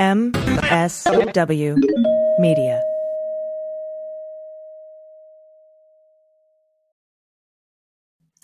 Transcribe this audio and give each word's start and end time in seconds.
MSW 0.00 1.76
Media. 2.38 2.82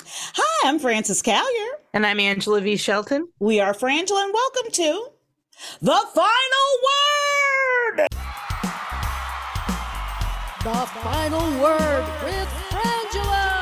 Hi, 0.05 0.69
I'm 0.69 0.79
Frances 0.79 1.23
Callier. 1.23 1.71
And 1.95 2.05
I'm 2.05 2.21
Angela 2.21 2.61
V. 2.61 2.77
Shelton. 2.77 3.29
We 3.41 3.59
are 3.61 3.73
Frangela, 3.73 4.25
and 4.25 4.35
welcome 4.35 4.71
to 4.71 5.09
The 5.81 5.99
Final 6.15 6.69
Word. 6.85 8.07
The 10.63 10.87
Final 11.01 11.63
Word 11.63 12.05
with 12.23 12.51
Frangela. 12.69 13.57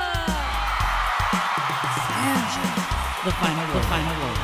The 3.25 3.31
final 3.31 3.67
word. 3.69 3.79
The 3.79 3.87
final 3.87 4.17
word. 4.21 4.39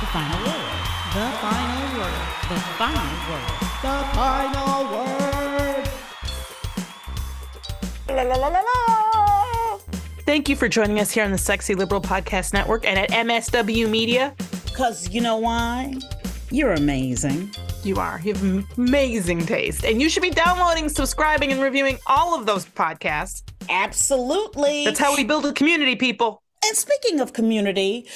The 0.00 0.06
final 0.06 0.38
word. 0.46 0.85
The 1.14 1.30
final 1.40 1.98
word. 1.98 2.12
The 2.48 2.60
final 2.76 3.16
word. 3.30 3.66
The 3.82 4.04
Final 4.14 4.84
Word. 4.90 5.88
La, 8.08 8.22
la, 8.22 8.36
la, 8.36 8.48
la, 8.48 8.60
la. 8.60 9.78
Thank 10.26 10.48
you 10.48 10.56
for 10.56 10.68
joining 10.68 10.98
us 10.98 11.10
here 11.10 11.24
on 11.24 11.30
the 11.30 11.38
Sexy 11.38 11.74
Liberal 11.74 12.00
Podcast 12.00 12.52
Network 12.52 12.84
and 12.84 12.98
at 12.98 13.10
MSW 13.10 13.88
Media. 13.88 14.34
Because 14.64 15.08
you 15.10 15.20
know 15.20 15.36
why? 15.36 15.94
You're 16.50 16.72
amazing. 16.72 17.50
You 17.84 17.96
are. 17.96 18.20
You 18.24 18.34
have 18.34 18.76
amazing 18.76 19.46
taste. 19.46 19.84
And 19.84 20.02
you 20.02 20.08
should 20.08 20.22
be 20.22 20.30
downloading, 20.30 20.88
subscribing, 20.88 21.52
and 21.52 21.62
reviewing 21.62 21.98
all 22.06 22.38
of 22.38 22.46
those 22.46 22.66
podcasts. 22.66 23.42
Absolutely. 23.68 24.84
That's 24.84 24.98
how 24.98 25.14
we 25.16 25.24
build 25.24 25.46
a 25.46 25.52
community, 25.52 25.96
people. 25.96 26.42
And 26.64 26.76
speaking 26.76 27.20
of 27.20 27.32
community, 27.32 28.08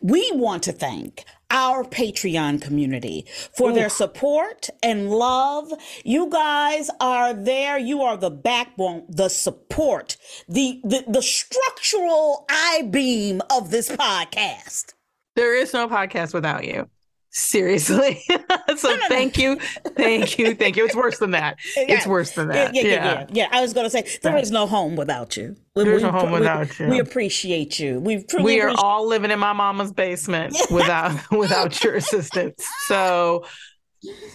we 0.00 0.30
want 0.32 0.62
to 0.64 0.72
thank 0.72 1.24
our 1.50 1.82
Patreon 1.82 2.60
community 2.60 3.26
for 3.56 3.72
their 3.72 3.88
support 3.88 4.68
and 4.82 5.10
love. 5.10 5.72
You 6.04 6.28
guys 6.28 6.90
are 7.00 7.32
there. 7.32 7.78
You 7.78 8.02
are 8.02 8.16
the 8.16 8.30
backbone, 8.30 9.04
the 9.08 9.28
support, 9.28 10.16
the 10.48 10.80
the, 10.84 11.04
the 11.08 11.22
structural 11.22 12.44
I 12.50 12.88
beam 12.90 13.40
of 13.50 13.70
this 13.70 13.88
podcast. 13.88 14.94
There 15.36 15.56
is 15.56 15.72
no 15.72 15.88
podcast 15.88 16.34
without 16.34 16.64
you. 16.64 16.88
Seriously. 17.30 18.22
so 18.76 18.96
thank 19.08 19.36
you. 19.38 19.56
Thank 19.96 20.38
you. 20.38 20.54
Thank 20.54 20.76
you. 20.76 20.86
It's 20.86 20.96
worse 20.96 21.18
than 21.18 21.32
that. 21.32 21.58
It's 21.76 22.06
worse 22.06 22.32
than 22.32 22.48
that. 22.48 22.74
yeah, 22.74 22.82
yeah, 22.82 22.90
yeah. 22.92 23.26
yeah. 23.30 23.48
I 23.52 23.60
was 23.60 23.72
going 23.74 23.84
to 23.86 23.90
say 23.90 24.06
there 24.22 24.36
is 24.38 24.50
no 24.50 24.66
home 24.66 24.96
without 24.96 25.36
you. 25.36 25.56
We- 25.76 25.84
There's 25.84 26.02
we- 26.02 26.10
no 26.10 26.18
home 26.18 26.32
we- 26.32 26.38
without 26.40 26.78
you. 26.78 26.88
We 26.88 26.98
appreciate 26.98 27.78
you. 27.78 28.00
We 28.00 28.22
truly 28.24 28.44
We 28.44 28.60
are 28.60 28.72
all 28.78 29.06
living 29.06 29.30
in 29.30 29.38
my 29.38 29.52
mama's 29.52 29.92
basement 29.92 30.56
without 30.70 31.30
without 31.30 31.82
your 31.84 31.94
assistance. 31.96 32.66
So 32.86 33.44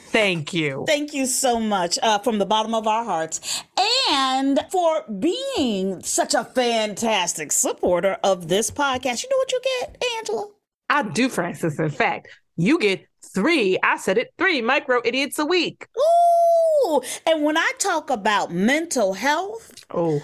thank 0.07 0.53
you. 0.53 0.83
Thank 0.87 1.13
you 1.13 1.25
so 1.25 1.59
much 1.59 1.97
uh, 2.01 2.19
from 2.19 2.37
the 2.37 2.45
bottom 2.45 2.73
of 2.73 2.87
our 2.87 3.03
hearts 3.03 3.63
and 4.11 4.59
for 4.71 5.03
being 5.19 6.01
such 6.03 6.33
a 6.33 6.43
fantastic 6.43 7.51
supporter 7.51 8.17
of 8.23 8.47
this 8.49 8.69
podcast. 8.71 9.23
You 9.23 9.29
know 9.29 9.37
what 9.37 9.51
you 9.51 9.61
get, 9.79 10.03
Angela? 10.19 10.47
I 10.89 11.03
do, 11.03 11.29
Frances. 11.29 11.79
In 11.79 11.89
fact, 11.89 12.27
you 12.55 12.79
get 12.79 13.05
three, 13.33 13.77
I 13.83 13.97
said 13.97 14.17
it, 14.17 14.33
three 14.37 14.61
micro 14.61 15.01
idiots 15.03 15.39
a 15.39 15.45
week. 15.45 15.87
Ooh, 15.97 17.01
and 17.25 17.43
when 17.43 17.57
I 17.57 17.71
talk 17.79 18.09
about 18.09 18.51
mental 18.51 19.13
health, 19.13 19.73
Oh, 19.91 20.21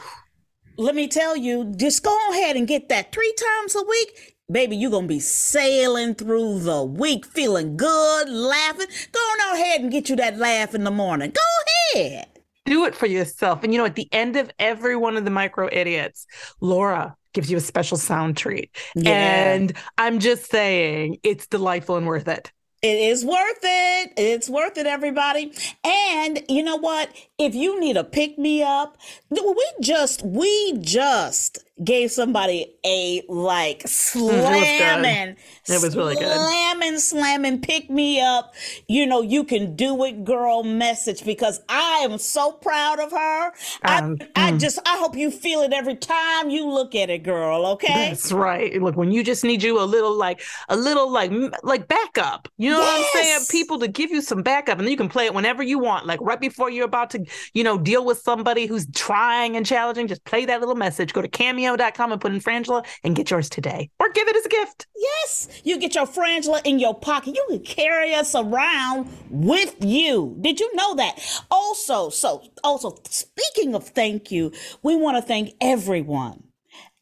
let 0.77 0.95
me 0.95 1.07
tell 1.07 1.35
you, 1.35 1.73
just 1.75 2.03
go 2.03 2.17
ahead 2.31 2.55
and 2.55 2.67
get 2.67 2.89
that 2.89 3.11
three 3.11 3.33
times 3.33 3.75
a 3.75 3.83
week. 3.83 4.35
Baby, 4.51 4.77
you're 4.77 4.89
going 4.91 5.05
to 5.05 5.07
be 5.13 5.19
sailing 5.19 6.15
through 6.15 6.59
the 6.59 6.83
week 6.83 7.25
feeling 7.25 7.77
good, 7.77 8.29
laughing. 8.29 8.87
Go 9.11 9.19
on 9.19 9.55
ahead 9.55 9.81
and 9.81 9.91
get 9.91 10.09
you 10.09 10.15
that 10.15 10.37
laugh 10.37 10.73
in 10.73 10.83
the 10.83 10.91
morning. 10.91 11.31
Go 11.31 11.99
ahead. 11.99 12.27
do 12.65 12.85
it 12.85 12.95
for 12.95 13.05
yourself. 13.07 13.63
And 13.63 13.73
you 13.73 13.79
know, 13.79 13.85
at 13.85 13.95
the 13.95 14.07
end 14.11 14.35
of 14.35 14.51
every 14.59 14.95
one 14.95 15.17
of 15.17 15.25
the 15.25 15.31
micro 15.31 15.69
idiots, 15.71 16.25
Laura 16.61 17.15
gives 17.33 17.49
you 17.49 17.57
a 17.57 17.61
special 17.61 17.97
sound 17.97 18.37
treat. 18.37 18.75
Yeah. 18.95 19.53
And 19.53 19.73
I'm 19.97 20.19
just 20.19 20.49
saying, 20.49 21.17
it's 21.23 21.47
delightful 21.47 21.97
and 21.97 22.07
worth 22.07 22.27
it. 22.27 22.51
It 22.81 22.97
is 22.97 23.25
worth 23.25 23.59
it. 23.61 24.13
It's 24.15 24.49
worth 24.49 24.77
it, 24.77 24.85
everybody. 24.85 25.51
And 25.83 26.41
you 26.47 26.63
know 26.63 26.77
what? 26.77 27.09
If 27.37 27.53
you 27.53 27.77
need 27.77 27.97
a 27.97 28.05
pick 28.05 28.37
me 28.37 28.63
up, 28.63 28.97
we 29.29 29.65
just 29.81 30.23
we 30.23 30.77
just 30.79 31.59
gave 31.83 32.11
somebody 32.11 32.75
a 32.85 33.23
like 33.27 33.83
slamming, 33.85 35.35
It 35.67 35.81
was 35.81 35.95
really 35.95 36.15
good. 36.15 36.35
slamming, 36.35 36.99
slamming 36.99 37.61
pick 37.61 37.89
me 37.89 38.21
up. 38.21 38.53
You 38.87 39.05
know, 39.05 39.21
you 39.21 39.43
can 39.43 39.75
do 39.75 40.03
it, 40.03 40.23
girl. 40.23 40.63
Message 40.63 41.23
because 41.25 41.61
I 41.69 41.99
am 42.03 42.17
so 42.17 42.51
proud 42.51 42.99
of 42.99 43.11
her. 43.11 43.47
Um, 43.83 44.17
I, 44.35 44.49
I 44.49 44.57
just 44.57 44.79
I 44.85 44.97
hope 44.97 45.15
you 45.15 45.31
feel 45.31 45.61
it 45.61 45.73
every 45.73 45.95
time 45.95 46.49
you 46.49 46.67
look 46.69 46.95
at 46.95 47.09
it, 47.09 47.23
girl. 47.23 47.65
Okay. 47.67 48.09
That's 48.09 48.31
right. 48.31 48.81
Look, 48.81 48.95
when 48.95 49.11
you 49.11 49.23
just 49.23 49.43
need 49.43 49.63
you 49.63 49.81
a 49.81 49.83
little 49.85 50.13
like 50.15 50.41
a 50.69 50.75
little 50.75 51.09
like 51.11 51.31
like 51.63 51.87
backup. 51.87 52.47
You 52.57 52.71
know 52.71 52.79
what 52.79 52.99
I'm 52.99 53.05
saying? 53.13 53.39
People 53.49 53.79
to 53.79 53.87
give 53.87 54.11
you 54.11 54.21
some 54.21 54.41
backup 54.41 54.77
and 54.79 54.85
then 54.87 54.91
you 54.91 54.97
can 54.97 55.09
play 55.09 55.25
it 55.25 55.33
whenever 55.33 55.63
you 55.63 55.79
want. 55.79 56.05
Like 56.05 56.19
right 56.21 56.39
before 56.39 56.69
you're 56.69 56.85
about 56.85 57.09
to, 57.11 57.25
you 57.53 57.63
know, 57.63 57.77
deal 57.77 58.05
with 58.05 58.19
somebody 58.19 58.65
who's 58.65 58.87
trying 58.93 59.55
and 59.55 59.65
challenging, 59.65 60.07
just 60.07 60.23
play 60.25 60.45
that 60.45 60.59
little 60.59 60.75
message. 60.75 61.13
Go 61.13 61.21
to 61.21 61.27
and 61.77 62.21
put 62.21 62.33
in 62.33 62.39
Frangela 62.39 62.85
and 63.03 63.15
get 63.15 63.31
yours 63.31 63.49
today. 63.49 63.89
Or 63.99 64.09
give 64.09 64.27
it 64.27 64.35
as 64.35 64.45
a 64.45 64.49
gift. 64.49 64.87
Yes, 64.95 65.61
you 65.63 65.79
get 65.79 65.95
your 65.95 66.05
frangela 66.05 66.65
in 66.65 66.79
your 66.79 66.93
pocket. 66.93 67.35
You 67.35 67.45
can 67.49 67.59
carry 67.59 68.13
us 68.13 68.35
around 68.35 69.09
with 69.29 69.75
you. 69.83 70.35
Did 70.41 70.59
you 70.59 70.73
know 70.75 70.95
that? 70.95 71.43
Also, 71.51 72.09
so 72.09 72.43
also 72.63 72.97
speaking 73.05 73.75
of 73.75 73.87
thank 73.89 74.31
you, 74.31 74.51
we 74.83 74.95
want 74.95 75.17
to 75.17 75.21
thank 75.21 75.53
everyone. 75.61 76.48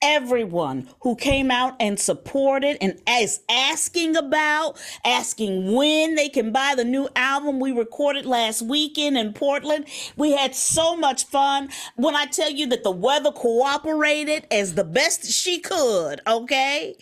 Everyone 0.03 0.88
who 1.00 1.16
came 1.16 1.50
out 1.50 1.75
and 1.80 2.00
supported 2.00 2.78
and 2.81 3.02
is 3.09 3.40
asking 3.50 4.16
about, 4.16 4.80
asking 5.03 5.74
when 5.74 6.13
they 6.13 6.30
can 6.30 6.52
buy 6.52 6.75
the 6.78 6.85
new 6.85 7.09
album 7.16 7.59
we 7.59 7.72
recorded 7.72 8.24
last 8.24 8.62
weekend 8.62 9.18
in 9.18 9.34
Portland. 9.34 9.88
We 10.16 10.34
had 10.34 10.53
so 10.53 10.96
much 10.96 11.25
fun. 11.25 11.69
When 11.96 12.16
I 12.16 12.28
tell 12.28 12.52
you 12.52 12.68
that 12.68 12.84
the 12.84 12.91
weather 12.91 13.31
cooperated 13.31 14.46
as 14.52 14.75
the 14.75 14.84
best 14.84 15.31
she 15.31 15.58
could, 15.58 16.22
okay? 16.28 16.96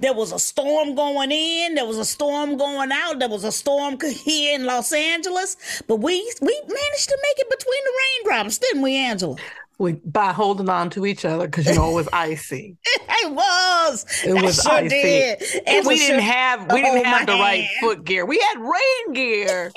There 0.00 0.14
was 0.14 0.32
a 0.32 0.40
storm 0.40 0.96
going 0.96 1.30
in, 1.30 1.76
there 1.76 1.86
was 1.86 1.98
a 1.98 2.04
storm 2.04 2.56
going 2.56 2.90
out, 2.90 3.20
there 3.20 3.28
was 3.28 3.44
a 3.44 3.52
storm 3.52 3.96
here 4.24 4.56
in 4.56 4.66
Los 4.66 4.92
Angeles, 4.92 5.56
but 5.86 5.96
we 5.96 6.14
we 6.42 6.60
managed 6.66 7.08
to 7.08 7.18
make 7.22 7.38
it 7.38 7.48
between 7.48 7.84
the 7.84 7.92
raindrops, 8.32 8.58
didn't 8.58 8.82
we, 8.82 8.96
Angela? 8.96 9.36
We, 9.80 9.92
by 9.92 10.34
holding 10.34 10.68
on 10.68 10.90
to 10.90 11.06
each 11.06 11.24
other 11.24 11.46
because 11.46 11.66
you 11.66 11.74
know 11.74 11.90
it 11.90 11.94
was 11.94 12.08
icy. 12.12 12.76
It 12.84 13.32
was. 13.32 14.04
It 14.26 14.34
was 14.34 14.62
sure 14.62 14.72
icy. 14.72 14.88
did. 14.90 15.42
And 15.66 15.86
we 15.86 15.96
didn't 15.96 16.20
sure- 16.20 16.32
have 16.32 16.70
we 16.70 16.80
oh, 16.80 16.84
didn't 16.84 17.06
have 17.06 17.26
the 17.26 17.32
right 17.32 17.66
foot 17.80 18.04
gear. 18.04 18.26
We 18.26 18.38
had 18.38 18.60
rain 18.60 19.14
gear. 19.14 19.72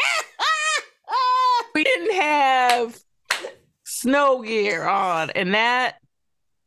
we 1.74 1.86
didn't 1.86 2.16
have 2.22 3.00
snow 3.86 4.42
gear 4.42 4.84
on, 4.84 5.30
and 5.30 5.54
that 5.54 6.00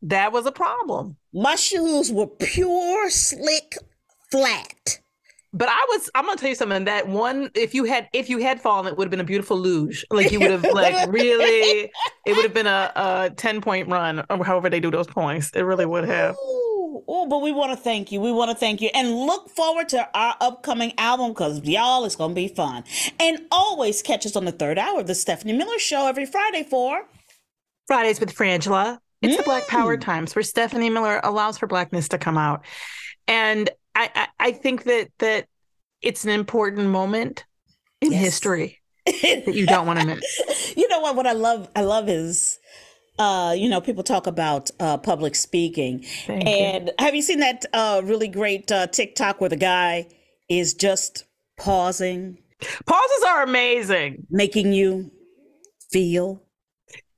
that 0.00 0.32
was 0.32 0.46
a 0.46 0.52
problem. 0.52 1.18
My 1.34 1.56
shoes 1.56 2.10
were 2.10 2.28
pure 2.28 3.10
slick 3.10 3.76
flat. 4.30 5.00
But 5.56 5.68
I 5.70 5.86
was 5.88 6.10
I'm 6.14 6.26
gonna 6.26 6.36
tell 6.36 6.50
you 6.50 6.54
something. 6.54 6.84
That 6.84 7.08
one, 7.08 7.50
if 7.54 7.74
you 7.74 7.84
had 7.84 8.08
if 8.12 8.28
you 8.28 8.38
had 8.38 8.60
fallen, 8.60 8.86
it 8.88 8.98
would 8.98 9.06
have 9.06 9.10
been 9.10 9.20
a 9.20 9.24
beautiful 9.24 9.58
luge. 9.58 10.04
Like 10.10 10.30
you 10.30 10.38
would 10.40 10.50
have 10.50 10.64
like 10.74 11.10
really, 11.10 11.90
it 12.26 12.36
would 12.36 12.44
have 12.44 12.52
been 12.54 12.66
a, 12.66 12.92
a 12.94 13.30
ten 13.36 13.62
point 13.62 13.88
run 13.88 14.22
or 14.28 14.44
however 14.44 14.68
they 14.68 14.80
do 14.80 14.90
those 14.90 15.06
points. 15.06 15.50
It 15.54 15.62
really 15.62 15.86
would 15.86 16.04
have. 16.04 16.36
Ooh, 17.08 17.26
but 17.28 17.40
we 17.40 17.52
want 17.52 17.70
to 17.70 17.76
thank 17.76 18.12
you. 18.12 18.20
We 18.20 18.32
want 18.32 18.50
to 18.50 18.56
thank 18.56 18.80
you 18.80 18.90
and 18.94 19.14
look 19.14 19.48
forward 19.50 19.88
to 19.90 20.08
our 20.12 20.36
upcoming 20.40 20.92
album 20.98 21.30
because 21.30 21.62
y'all, 21.64 22.04
it's 22.04 22.16
going 22.16 22.30
to 22.30 22.34
be 22.34 22.48
fun. 22.48 22.84
And 23.20 23.40
always 23.50 24.02
catch 24.02 24.26
us 24.26 24.36
on 24.36 24.44
the 24.44 24.52
third 24.52 24.78
hour 24.78 25.00
of 25.00 25.06
the 25.06 25.14
Stephanie 25.14 25.52
Miller 25.52 25.78
Show 25.78 26.06
every 26.06 26.26
Friday 26.26 26.64
for. 26.64 27.06
Fridays 27.86 28.18
with 28.20 28.34
Frangela. 28.34 28.98
It's 29.22 29.36
the 29.36 29.42
Black 29.42 29.64
Mm. 29.64 29.68
Power 29.68 29.96
times 29.96 30.34
where 30.34 30.42
Stephanie 30.42 30.90
Miller 30.90 31.20
allows 31.24 31.58
for 31.58 31.66
blackness 31.66 32.08
to 32.08 32.18
come 32.18 32.36
out, 32.38 32.64
and 33.26 33.70
I 33.96 34.28
I, 34.38 34.52
think 34.52 34.84
that 34.84 35.08
that 35.18 35.46
it's 36.02 36.24
an 36.24 36.30
important 36.30 36.88
moment 36.88 37.44
in 38.00 38.12
Yes. 38.12 38.20
history 38.20 38.80
that 39.06 39.54
you 39.54 39.66
don't 39.66 39.86
want 39.86 40.00
to 40.00 40.06
miss. 40.06 40.74
you 40.76 40.86
know 40.88 41.00
what? 41.00 41.16
What 41.16 41.26
I 41.26 41.32
love, 41.32 41.68
I 41.74 41.82
love 41.82 42.08
is, 42.08 42.58
uh, 43.18 43.54
you 43.56 43.68
know, 43.68 43.80
people 43.80 44.02
talk 44.02 44.26
about 44.26 44.70
uh, 44.80 44.98
public 44.98 45.34
speaking, 45.34 46.04
Thank 46.26 46.44
you. 46.44 46.50
and 46.50 46.92
have 46.98 47.14
you 47.14 47.22
seen 47.22 47.40
that 47.40 47.64
uh, 47.72 48.02
really 48.04 48.28
great 48.28 48.70
uh, 48.70 48.86
TikTok 48.88 49.40
where 49.40 49.50
the 49.50 49.56
guy 49.56 50.06
is 50.48 50.74
just 50.74 51.24
pausing, 51.56 52.38
Pauses 52.86 53.24
are 53.26 53.42
amazing. 53.42 54.26
making 54.30 54.72
you 54.72 55.10
feel? 55.90 56.42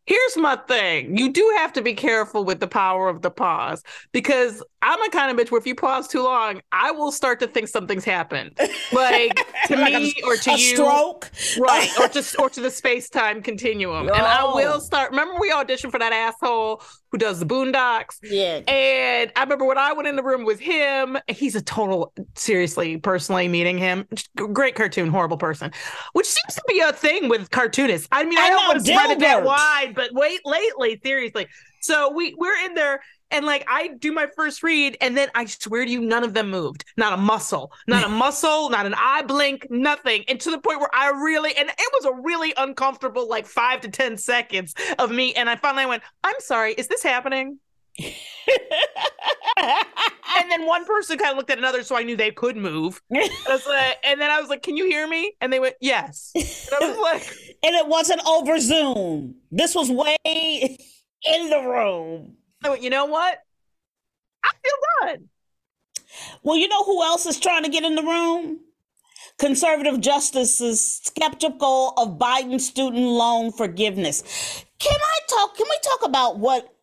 Here's 0.09 0.39
my 0.39 0.57
thing. 0.57 1.19
You 1.19 1.31
do 1.31 1.55
have 1.59 1.71
to 1.75 1.83
be 1.83 1.93
careful 1.93 2.43
with 2.43 2.61
the 2.61 2.67
power 2.67 3.11
of 3.11 3.21
the 3.21 3.31
pause 3.31 3.83
because 4.13 4.63
I'm 4.81 5.03
a 5.03 5.11
kind 5.11 5.31
of 5.31 5.37
bitch 5.47 5.51
where 5.51 5.61
if 5.61 5.67
you 5.67 5.75
pause 5.75 6.09
too 6.09 6.23
long, 6.23 6.63
I 6.73 6.93
will 6.93 7.13
start 7.13 7.41
to 7.41 7.47
think 7.47 7.69
something's 7.69 8.07
happened. 8.07 8.59
Like 8.91 9.37
to 9.67 9.77
Like 9.77 9.93
me 9.93 10.15
a- 10.23 10.27
or 10.27 10.37
to 10.37 10.51
a 10.51 10.57
you. 10.57 10.77
stroke. 10.77 11.31
Right. 11.59 11.91
or 12.01 12.09
to 12.17 12.25
or 12.39 12.49
to 12.49 12.61
the 12.63 12.71
space 12.71 13.11
time 13.11 13.43
continuum. 13.43 14.09
And 14.09 14.17
I 14.17 14.45
will 14.55 14.81
start. 14.81 15.11
Remember 15.11 15.35
we 15.39 15.51
auditioned 15.53 15.91
for 15.91 15.99
that 15.99 16.15
asshole 16.15 16.83
who 17.11 17.19
does 17.19 17.41
the 17.41 17.47
boondocks? 17.47 18.19
Yeah. 18.23 18.61
And 18.69 19.33
I 19.35 19.43
remember 19.43 19.65
when 19.65 19.79
I 19.79 19.93
went 19.93 20.09
in 20.09 20.17
the 20.17 20.23
room 20.23 20.45
with 20.45 20.61
him, 20.61 21.19
he's 21.29 21.55
a 21.55 21.63
total, 21.63 22.13
seriously, 22.35 22.99
personally 22.99 23.49
meeting 23.49 23.79
him, 23.79 24.07
great 24.37 24.75
cartoon, 24.75 25.09
horrible 25.09 25.39
person, 25.39 25.73
which 26.13 26.27
seems 26.27 26.55
to 26.55 26.63
be 26.69 26.81
a 26.81 26.93
thing 26.93 27.29
with 27.29 27.51
cartoonists. 27.51 28.09
I 28.13 28.25
mean, 28.25 28.39
I, 28.39 28.43
I 28.43 28.51
don't 28.51 28.63
know, 28.63 28.69
want 28.69 28.87
to 28.87 28.93
spread 28.93 29.11
it 29.11 29.19
that 29.21 29.45
wide, 29.45 29.93
but 29.95 30.13
wait, 30.13 30.41
lately, 30.45 31.01
seriously. 31.05 31.47
So 31.81 32.13
we 32.13 32.35
we're 32.35 32.65
in 32.65 32.75
there. 32.75 33.01
And 33.31 33.45
like 33.45 33.65
I 33.69 33.89
do 33.89 34.13
my 34.13 34.27
first 34.35 34.63
read, 34.63 34.97
and 35.01 35.17
then 35.17 35.29
I 35.35 35.45
swear 35.47 35.85
to 35.85 35.91
you, 35.91 36.01
none 36.01 36.25
of 36.25 36.35
them 36.35 36.51
moved. 36.51 36.85
Not 36.97 37.13
a 37.13 37.17
muscle, 37.17 37.73
not 37.87 38.05
a 38.05 38.09
muscle, 38.25 38.71
not 38.71 38.87
an 38.87 38.95
eye 38.97 39.23
blink, 39.23 39.67
nothing. 39.71 40.25
And 40.29 40.41
to 40.41 40.51
the 40.51 40.59
point 40.59 40.81
where 40.81 40.95
I 40.95 41.11
really, 41.11 41.55
and 41.57 41.69
it 41.69 41.93
was 41.93 42.05
a 42.05 42.13
really 42.23 42.55
uncomfortable, 42.57 43.29
like 43.29 43.47
five 43.47 43.81
to 43.83 43.89
ten 43.89 44.17
seconds 44.17 44.75
of 44.99 45.11
me. 45.11 45.35
And 45.35 45.49
I 45.51 45.57
finally 45.57 45.87
went, 45.87 46.03
"I'm 46.25 46.37
sorry, 46.41 46.73
is 46.75 46.89
this 46.89 47.03
happening?" 47.03 47.59
and 49.59 50.51
then 50.51 50.67
one 50.67 50.85
person 50.87 51.19
kind 51.19 51.33
of 51.33 51.37
looked 51.37 51.51
at 51.51 51.59
another, 51.59 51.83
so 51.83 51.97
I 51.97 52.03
knew 52.03 52.17
they 52.17 52.31
could 52.31 52.57
move. 52.57 53.01
I 53.13 53.29
was 53.49 53.67
like, 53.67 53.99
and 54.05 54.21
then 54.21 54.31
I 54.31 54.41
was 54.41 54.49
like, 54.49 54.63
"Can 54.63 54.77
you 54.77 54.87
hear 54.87 55.07
me?" 55.07 55.33
And 55.41 55.53
they 55.53 55.61
went, 55.61 55.75
"Yes." 55.81 56.33
And 56.35 56.45
I 56.83 56.89
was 56.89 56.99
like, 56.99 57.23
and 57.63 57.75
it 57.75 57.89
wasn't 57.89 58.25
over 58.27 58.59
Zoom. 58.59 59.37
This 59.51 59.75
was 59.75 59.91
way 59.91 60.17
in 60.25 61.51
the 61.51 61.61
room. 61.61 62.38
"You 62.65 62.91
know 62.91 63.07
what? 63.07 63.43
I 64.45 64.51
feel 64.63 65.11
good." 65.13 65.29
Well, 66.43 66.57
you 66.57 66.69
know 66.69 66.85
who 66.85 67.03
else 67.03 67.27
is 67.27 67.39
trying 67.39 67.65
to 67.65 67.71
get 67.71 67.85
in 67.85 67.95
the 67.95 68.03
room? 68.03 68.61
Conservative 69.39 70.01
justices 70.01 71.01
skeptical 71.05 71.93
of 71.97 72.19
Biden 72.19 72.61
student 72.61 73.05
loan 73.05 73.53
forgiveness. 73.53 74.65
Can 74.79 74.99
I 75.01 75.19
talk? 75.29 75.57
Can 75.57 75.67
we 75.69 75.79
talk 75.83 76.09
about 76.09 76.39
what 76.39 76.75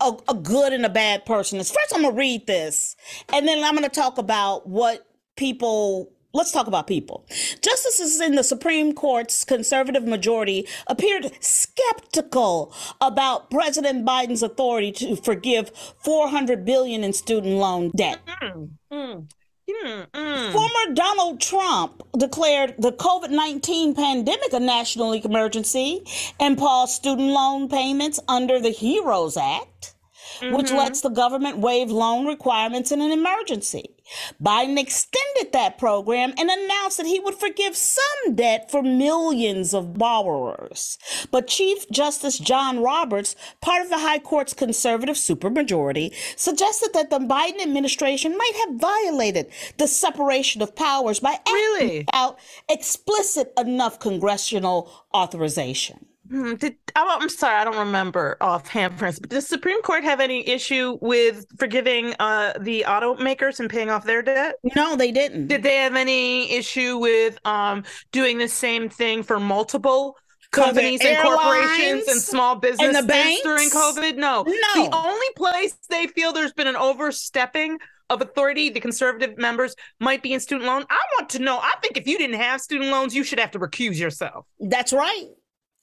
a, 0.00 0.12
a 0.28 0.34
good 0.34 0.72
and 0.72 0.84
a 0.84 0.90
bad 0.90 1.24
person 1.24 1.58
is? 1.58 1.70
First, 1.70 1.94
I'm 1.94 2.02
gonna 2.02 2.14
read 2.14 2.46
this, 2.46 2.96
and 3.32 3.46
then 3.46 3.64
I'm 3.64 3.74
gonna 3.74 3.88
talk 3.88 4.18
about 4.18 4.68
what 4.68 5.06
people. 5.36 6.13
Let's 6.34 6.50
talk 6.50 6.66
about 6.66 6.88
people. 6.88 7.24
Justices 7.62 8.20
in 8.20 8.34
the 8.34 8.42
Supreme 8.42 8.92
Court's 8.92 9.44
conservative 9.44 10.04
majority 10.04 10.66
appeared 10.88 11.30
skeptical 11.38 12.74
about 13.00 13.52
President 13.52 14.04
Biden's 14.04 14.42
authority 14.42 14.90
to 14.92 15.14
forgive 15.14 15.70
400 16.02 16.64
billion 16.64 17.04
in 17.04 17.12
student 17.12 17.54
loan 17.54 17.92
debt. 17.96 18.18
Mm, 18.42 18.70
mm, 18.92 19.28
mm, 19.70 20.06
mm. 20.10 20.52
Former 20.52 20.94
Donald 20.94 21.40
Trump 21.40 22.02
declared 22.18 22.74
the 22.78 22.90
COVID 22.90 23.30
19 23.30 23.94
pandemic 23.94 24.52
a 24.52 24.58
national 24.58 25.12
emergency 25.12 26.04
and 26.40 26.58
paused 26.58 26.94
student 26.94 27.28
loan 27.28 27.68
payments 27.68 28.18
under 28.26 28.58
the 28.58 28.70
HEROES 28.70 29.36
Act, 29.36 29.94
which 30.42 30.72
lets 30.72 31.00
the 31.00 31.10
government 31.10 31.58
waive 31.58 31.92
loan 31.92 32.26
requirements 32.26 32.90
in 32.90 33.00
an 33.00 33.12
emergency. 33.12 33.93
Biden 34.42 34.78
extended 34.78 35.52
that 35.52 35.78
program 35.78 36.34
and 36.38 36.50
announced 36.50 36.98
that 36.98 37.06
he 37.06 37.20
would 37.20 37.34
forgive 37.34 37.76
some 37.76 38.34
debt 38.34 38.70
for 38.70 38.82
millions 38.82 39.74
of 39.74 39.94
borrowers. 39.94 40.98
But 41.30 41.46
Chief 41.46 41.88
Justice 41.90 42.38
John 42.38 42.80
Roberts, 42.82 43.36
part 43.60 43.82
of 43.82 43.90
the 43.90 43.98
High 43.98 44.18
Court's 44.18 44.54
conservative 44.54 45.16
supermajority, 45.16 46.14
suggested 46.36 46.92
that 46.92 47.10
the 47.10 47.18
Biden 47.18 47.62
administration 47.62 48.36
might 48.36 48.52
have 48.66 48.76
violated 48.80 49.50
the 49.78 49.88
separation 49.88 50.62
of 50.62 50.76
powers 50.76 51.20
by 51.20 51.32
acting 51.32 51.54
Really? 51.54 51.98
without 52.00 52.38
explicit 52.68 53.52
enough 53.58 53.98
congressional 53.98 54.90
authorization. 55.14 56.06
Hmm, 56.30 56.54
Did 56.54 56.76
I'm, 56.96 57.22
I'm 57.22 57.28
sorry, 57.28 57.56
I 57.56 57.64
don't 57.64 57.76
remember 57.76 58.36
offhand, 58.40 58.96
Prince. 58.96 59.18
But 59.18 59.30
does 59.30 59.46
Supreme 59.46 59.82
Court 59.82 60.04
have 60.04 60.20
any 60.20 60.46
issue 60.48 60.98
with 61.00 61.44
forgiving 61.58 62.14
uh, 62.18 62.54
the 62.60 62.84
automakers 62.88 63.60
and 63.60 63.68
paying 63.68 63.90
off 63.90 64.04
their 64.04 64.22
debt? 64.22 64.56
No, 64.74 64.96
they 64.96 65.12
didn't. 65.12 65.48
Did 65.48 65.62
they 65.62 65.76
have 65.76 65.96
any 65.96 66.50
issue 66.50 66.96
with 66.96 67.38
um, 67.46 67.84
doing 68.12 68.38
the 68.38 68.48
same 68.48 68.88
thing 68.88 69.22
for 69.22 69.38
multiple 69.38 70.16
companies 70.50 71.00
and 71.04 71.18
corporations 71.22 72.08
and 72.08 72.20
small 72.20 72.56
businesses 72.56 73.04
banks? 73.04 73.42
during 73.42 73.68
COVID? 73.68 74.16
No. 74.16 74.44
No. 74.44 74.74
The 74.74 74.96
only 74.96 75.26
place 75.36 75.76
they 75.90 76.06
feel 76.06 76.32
there's 76.32 76.54
been 76.54 76.68
an 76.68 76.76
overstepping 76.76 77.78
of 78.10 78.22
authority, 78.22 78.70
the 78.70 78.80
conservative 78.80 79.36
members 79.38 79.74
might 80.00 80.22
be 80.22 80.32
in 80.32 80.40
student 80.40 80.66
loan. 80.66 80.84
I 80.88 81.00
want 81.18 81.30
to 81.30 81.38
know. 81.38 81.58
I 81.58 81.72
think 81.82 81.96
if 81.96 82.06
you 82.06 82.18
didn't 82.18 82.38
have 82.40 82.60
student 82.60 82.90
loans, 82.90 83.14
you 83.14 83.24
should 83.24 83.40
have 83.40 83.50
to 83.52 83.58
recuse 83.58 83.98
yourself. 83.98 84.46
That's 84.60 84.92
right. 84.92 85.28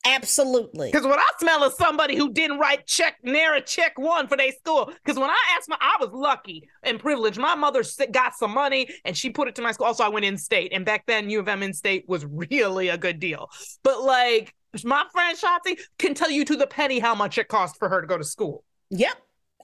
Absolutely. 0.06 0.89
Because 0.92 1.06
what 1.06 1.19
I 1.19 1.25
smell 1.39 1.63
is 1.63 1.75
somebody 1.75 2.15
who 2.15 2.31
didn't 2.31 2.57
write 2.57 2.88
check, 2.88 3.18
NARA 3.24 3.62
check 3.62 3.98
one 4.00 4.27
for 4.27 4.36
their 4.36 4.51
school. 4.51 4.92
Because 5.03 5.19
when 5.19 5.30
I 5.30 5.38
asked 5.56 5.69
my, 5.69 5.77
I 5.80 5.98
was 6.00 6.09
lucky 6.12 6.68
and 6.83 7.00
privileged. 7.00 7.38
My 7.38 7.56
mother 7.56 7.83
got 8.12 8.36
some 8.36 8.51
money 8.51 8.89
and 9.06 9.15
she 9.15 9.30
put 9.30 9.48
it 9.48 9.56
to 9.56 9.62
my 9.62 9.71
school. 9.71 9.88
Also, 9.88 10.03
I 10.03 10.09
went 10.09 10.25
in 10.25 10.38
state. 10.38 10.74
And 10.74 10.86
back 10.86 11.06
then, 11.06 11.30
U 11.30 11.39
of 11.39 11.48
M 11.48 11.62
in 11.62 11.74
state 11.74 12.06
was 12.07 12.25
really 12.30 12.89
a 12.89 12.98
good 12.98 13.19
deal. 13.19 13.50
But 13.83 14.01
like, 14.01 14.56
my 14.83 15.06
friend 15.12 15.38
Shotzi 15.38 15.80
can 15.98 16.13
tell 16.13 16.31
you 16.31 16.45
to 16.45 16.56
the 16.56 16.68
penny 16.68 17.00
how 17.00 17.13
much 17.13 17.38
it 17.38 17.47
cost 17.47 17.77
for 17.77 17.89
her 17.89 18.01
to 18.01 18.07
go 18.07 18.18
to 18.18 18.24
school. 18.24 18.63
Yep. 18.89 19.15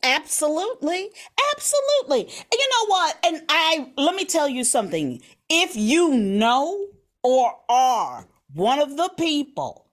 Absolutely. 0.04 1.10
Absolutely. 1.56 2.22
And 2.22 2.51
you 2.51 2.69
know 2.69 2.86
what? 2.88 3.18
And 3.25 3.42
I 3.50 3.92
let 3.98 4.13
me 4.13 4.25
tell 4.25 4.48
you 4.48 4.63
something. 4.63 5.22
If 5.50 5.75
you 5.75 6.13
know 6.13 6.88
or 7.24 7.56
are 7.68 8.28
one 8.54 8.80
of 8.80 8.95
the 8.95 9.10
people 9.18 9.87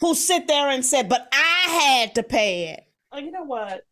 who 0.00 0.14
sit 0.14 0.46
there 0.46 0.68
and 0.68 0.84
said, 0.84 1.08
but 1.08 1.28
I 1.32 1.70
had 1.70 2.14
to 2.16 2.22
pay 2.22 2.70
it. 2.70 2.84
Oh, 3.12 3.18
you 3.18 3.30
know 3.30 3.44
what? 3.44 3.84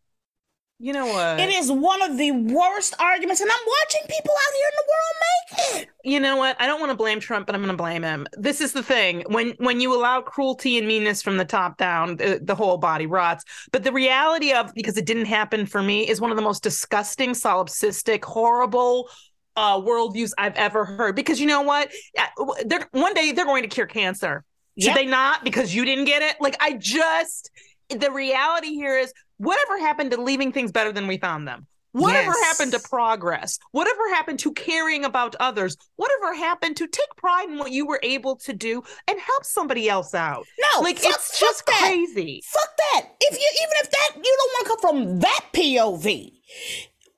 You 0.79 0.93
know 0.93 1.07
what? 1.07 1.39
It 1.41 1.51
is 1.51 1.71
one 1.71 2.03
of 2.03 2.19
the 2.19 2.31
worst 2.33 2.95
arguments, 2.99 3.41
and 3.41 3.51
I'm 3.51 3.67
watching 3.67 4.03
people 4.09 4.33
out 4.33 4.55
here 4.55 4.69
in 4.69 4.77
the 4.77 4.85
world 4.89 5.83
make 5.83 5.83
it. 5.83 5.89
you 6.05 6.21
know 6.21 6.37
what 6.37 6.57
i 6.61 6.67
don't 6.67 6.81
want 6.81 6.91
to 6.91 6.97
blame 6.97 7.21
trump 7.21 7.47
but 7.47 7.55
i'm 7.55 7.61
going 7.63 7.71
to 7.71 7.77
blame 7.77 8.03
him 8.03 8.27
this 8.35 8.61
is 8.61 8.73
the 8.73 8.83
thing 8.83 9.23
when 9.29 9.51
when 9.59 9.81
you 9.81 9.95
allow 9.95 10.21
cruelty 10.21 10.79
and 10.79 10.87
meanness 10.87 11.23
from 11.23 11.37
the 11.37 11.45
top 11.45 11.77
down 11.79 12.17
the, 12.17 12.39
the 12.43 12.55
whole 12.55 12.77
body 12.77 13.07
rots 13.07 13.45
but 13.73 13.85
the 13.85 13.93
reality 13.93 14.53
of 14.53 14.73
because 14.75 14.97
it 14.97 15.07
didn't 15.07 15.25
happen 15.27 15.67
for 15.67 15.83
me 15.83 16.07
is 16.07 16.21
one 16.21 16.31
of 16.31 16.37
the 16.37 16.43
most 16.43 16.63
disgusting 16.63 17.31
solipsistic 17.31 18.25
horrible 18.25 19.09
uh 19.57 19.81
worldviews 19.81 20.33
i've 20.39 20.57
ever 20.57 20.85
heard 20.85 21.15
because 21.17 21.41
you 21.41 21.47
know 21.47 21.63
what 21.63 21.91
Yeah, 22.15 22.29
they're 22.67 22.87
one 22.93 23.15
day 23.15 23.33
they're 23.33 23.45
going 23.47 23.63
to 23.63 23.69
cure 23.69 23.87
cancer 23.87 24.45
should 24.79 24.95
they 24.95 25.07
not 25.07 25.45
because 25.45 25.75
you 25.75 25.85
didn't 25.85 26.05
get 26.07 26.23
it 26.23 26.37
like 26.41 26.57
i 26.61 26.73
just 26.75 27.51
the 27.91 28.11
reality 28.11 28.75
here 28.75 28.99
is 28.99 29.13
whatever 29.39 29.79
happened 29.79 30.11
to 30.11 30.21
leaving 30.21 30.53
things 30.53 30.73
better 30.73 30.93
than 30.93 31.07
we 31.07 31.19
found 31.19 31.47
them 31.47 31.67
Whatever 31.97 32.33
Yes. 32.37 32.59
happened 32.59 32.73
to 32.73 32.89
progress? 32.89 33.61
Whatever 33.71 34.09
happened 34.13 34.41
to 34.41 34.53
caring 34.53 35.05
about 35.05 35.37
others? 35.39 35.77
Whatever 35.95 36.35
happened 36.35 36.77
to 36.79 36.89
take 36.89 37.07
pride 37.17 37.49
in 37.49 37.57
what 37.57 37.71
you 37.71 37.87
were 37.87 38.01
able 38.03 38.35
to 38.39 38.53
do 38.53 38.83
and 39.07 39.17
help 39.21 39.45
somebody 39.45 39.89
else 39.89 40.13
out? 40.13 40.45
No, 40.59 40.81
like 40.83 40.99
fuck- 40.99 41.13
it's 41.15 41.39
fuck 41.39 41.49
just 41.51 41.67
that. 41.67 41.79
crazy. 41.79 42.43
Fuck 42.47 42.69
that. 42.95 43.03
If 43.21 43.39
you 43.39 43.49
even 43.63 43.75
if 43.85 43.91
that 43.93 44.11
you 44.17 44.37
don't 44.39 44.53
want 44.55 44.65
to 44.65 44.69
come 44.71 44.81
from 45.07 45.21
that 45.21 45.41
POV, 45.53 46.33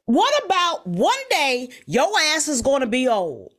what 0.05 0.45
about 0.45 0.87
one 0.87 1.17
day 1.31 1.71
your 1.87 2.11
ass 2.35 2.47
is 2.47 2.61
going 2.61 2.83
to 2.83 2.87
be 2.87 3.09
old? 3.09 3.53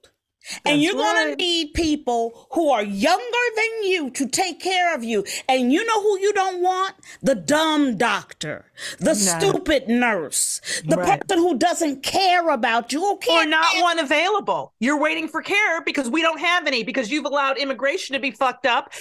And 0.66 0.82
That's 0.82 0.84
you're 0.84 0.96
going 0.96 1.32
to 1.32 1.36
need 1.36 1.74
people 1.74 2.48
who 2.51 2.70
are 2.70 2.84
younger 2.84 3.46
than 3.56 3.84
you 3.84 4.10
to 4.12 4.27
take 4.27 4.60
care 4.60 4.94
of 4.96 5.04
you. 5.04 5.24
And 5.50 5.72
you 5.74 5.86
know 5.86 6.01
who 6.01 6.20
you 6.20 6.34
don't 6.34 6.62
want? 6.62 6.96
The 7.22 7.36
dumb 7.36 7.98
doctor, 7.98 8.72
the 9.00 9.16
stupid 9.16 9.88
nurse, 9.88 10.62
the 10.88 10.98
Right. 10.98 11.20
person 11.20 11.39
who 11.39 11.58
doesn't 11.58 12.04
care 12.04 12.50
about 12.50 12.92
you, 12.94 13.00
who 13.00 13.18
Or 13.30 13.46
can't 13.46 13.50
not 13.50 13.77
one 13.82 14.00
available. 14.00 14.74
You're 14.80 15.00
waiting 15.00 15.27
for 15.27 15.42
care 15.42 15.82
because 15.82 16.10
we 16.10 16.22
don't 16.22 16.39
have 16.39 16.68
any 16.68 16.84
because 16.84 17.12
you've 17.12 17.25
allowed 17.25 17.58
immigration 17.58 18.13
to 18.13 18.20
be 18.20 18.32
fucked 18.32 18.66
up 18.66 18.92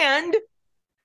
and 0.00 0.34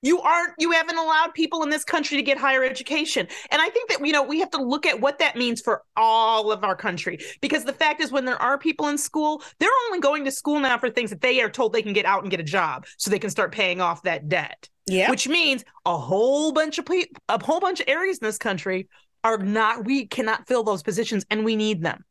you 0.08 0.22
aren't 0.22 0.54
you 0.58 0.72
haven't 0.72 0.98
allowed 0.98 1.34
people 1.34 1.64
in 1.64 1.70
this 1.70 1.84
country 1.84 2.18
to 2.18 2.24
get 2.24 2.38
higher 2.38 2.64
education. 2.64 3.28
And 3.52 3.62
i 3.62 3.70
think 3.70 3.90
that 3.90 4.06
you 4.06 4.14
know 4.14 4.24
we 4.24 4.40
have 4.40 4.52
to 4.52 4.62
look 4.62 4.86
at 4.86 5.00
what 5.00 5.20
that 5.20 5.36
means 5.36 5.62
for 5.62 5.84
all 5.96 6.52
of 6.52 6.64
our 6.64 6.76
country. 6.76 7.20
Because 7.42 7.66
the 7.66 7.74
fact 7.74 8.02
is 8.02 8.12
when 8.12 8.26
there 8.26 8.42
are 8.42 8.58
people 8.58 8.88
in 8.88 8.98
school 8.98 9.44
they're 9.60 9.70
only 9.88 10.00
going 10.00 10.26
to 10.26 10.32
school 10.32 10.60
now 10.60 10.78
for 10.78 10.90
things 10.90 11.10
that 11.10 11.22
they 11.22 11.42
are 11.42 11.50
told 11.50 11.74
they 11.74 11.82
can 11.82 11.94
get 11.94 12.06
out 12.06 12.22
and 12.24 12.32
get 12.32 12.40
a 12.40 12.44
job 12.44 12.86
so 12.98 13.12
they 13.12 13.20
can 13.20 13.30
start 13.30 13.52
paying 13.52 13.82
off 13.82 14.02
that 14.04 14.30
debt. 14.30 14.70
Yeah. 14.90 15.10
which 15.10 15.28
means 15.28 15.66
a 15.86 15.98
whole 15.98 16.54
bunch 16.54 16.78
of 16.78 16.86
people 16.86 17.22
a 17.28 17.44
whole 17.44 17.60
bunch 17.60 17.82
of 17.82 17.90
areas 17.90 18.20
in 18.20 18.26
this 18.26 18.38
country 18.38 18.88
are 19.22 19.38
not 19.38 19.84
we 19.84 20.08
cannot 20.08 20.48
fill 20.48 20.64
those 20.64 20.82
positions 20.82 21.26
and 21.30 21.44
we 21.44 21.58
need 21.58 21.84
them. 21.84 22.06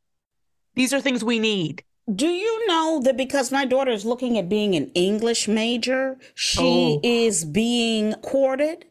These 0.74 0.92
are 0.92 1.00
things 1.00 1.24
we 1.24 1.38
need 1.38 1.82
Do 2.14 2.28
you 2.28 2.66
know 2.68 3.00
that 3.02 3.16
because 3.16 3.50
my 3.50 3.64
daughter 3.64 3.90
is 3.90 4.04
looking 4.04 4.38
at 4.38 4.48
being 4.48 4.74
an 4.76 4.90
English 4.94 5.48
major, 5.48 6.16
she 6.34 6.60
Oh. 6.62 7.00
is 7.02 7.44
being 7.44 8.14
courted 8.22 8.84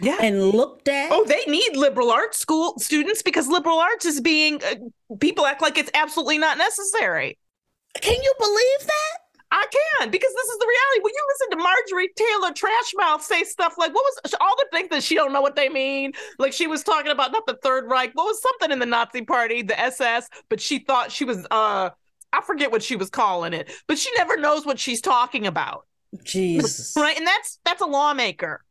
Yeah. 0.00 0.18
and 0.20 0.50
looked 0.50 0.86
at. 0.88 1.10
Oh, 1.10 1.24
they 1.24 1.44
need 1.46 1.76
liberal 1.76 2.10
arts 2.10 2.38
school 2.38 2.78
students 2.78 3.22
because 3.22 3.48
liberal 3.48 3.78
arts 3.78 4.04
is 4.04 4.20
being 4.20 4.62
uh, 4.62 4.74
people 5.18 5.46
act 5.46 5.62
like 5.62 5.78
it's 5.78 5.90
absolutely 5.94 6.36
not 6.38 6.58
necessary. 6.58 7.38
Can 8.02 8.20
you 8.22 8.32
believe 8.38 8.80
that? 8.86 9.18
I 9.50 9.64
can 9.98 10.10
because 10.10 10.30
this 10.34 10.48
is 10.48 10.58
the 10.58 10.66
reality. 10.68 11.04
When 11.04 11.14
you 11.14 11.26
listen 11.32 11.58
to 11.58 11.64
Marjorie 11.64 12.10
Taylor 12.16 12.50
Trashmouth 12.52 13.22
say 13.22 13.44
stuff 13.44 13.78
like, 13.78 13.94
"What 13.94 14.04
was 14.22 14.34
all 14.42 14.54
the 14.58 14.66
things 14.70 14.90
that 14.90 15.02
she 15.02 15.14
don't 15.14 15.32
know 15.32 15.40
what 15.40 15.56
they 15.56 15.70
mean?" 15.70 16.12
Like 16.38 16.52
she 16.52 16.66
was 16.66 16.82
talking 16.84 17.10
about 17.10 17.32
not 17.32 17.46
the 17.46 17.56
Third 17.62 17.88
Reich, 17.88 18.10
what 18.12 18.24
was 18.26 18.42
something 18.42 18.70
in 18.70 18.78
the 18.78 18.84
Nazi 18.84 19.22
Party, 19.22 19.62
the 19.62 19.80
SS, 19.80 20.28
but 20.50 20.60
she 20.60 20.80
thought 20.80 21.10
she 21.10 21.24
was 21.24 21.46
uh, 21.50 21.88
I 22.32 22.40
forget 22.42 22.70
what 22.70 22.82
she 22.82 22.96
was 22.96 23.10
calling 23.10 23.52
it, 23.52 23.70
but 23.86 23.98
she 23.98 24.10
never 24.16 24.36
knows 24.36 24.66
what 24.66 24.78
she's 24.78 25.00
talking 25.00 25.46
about, 25.46 25.86
Jesus. 26.24 26.94
right? 26.96 27.16
And 27.16 27.26
that's 27.26 27.58
that's 27.64 27.80
a 27.80 27.86
lawmaker. 27.86 28.64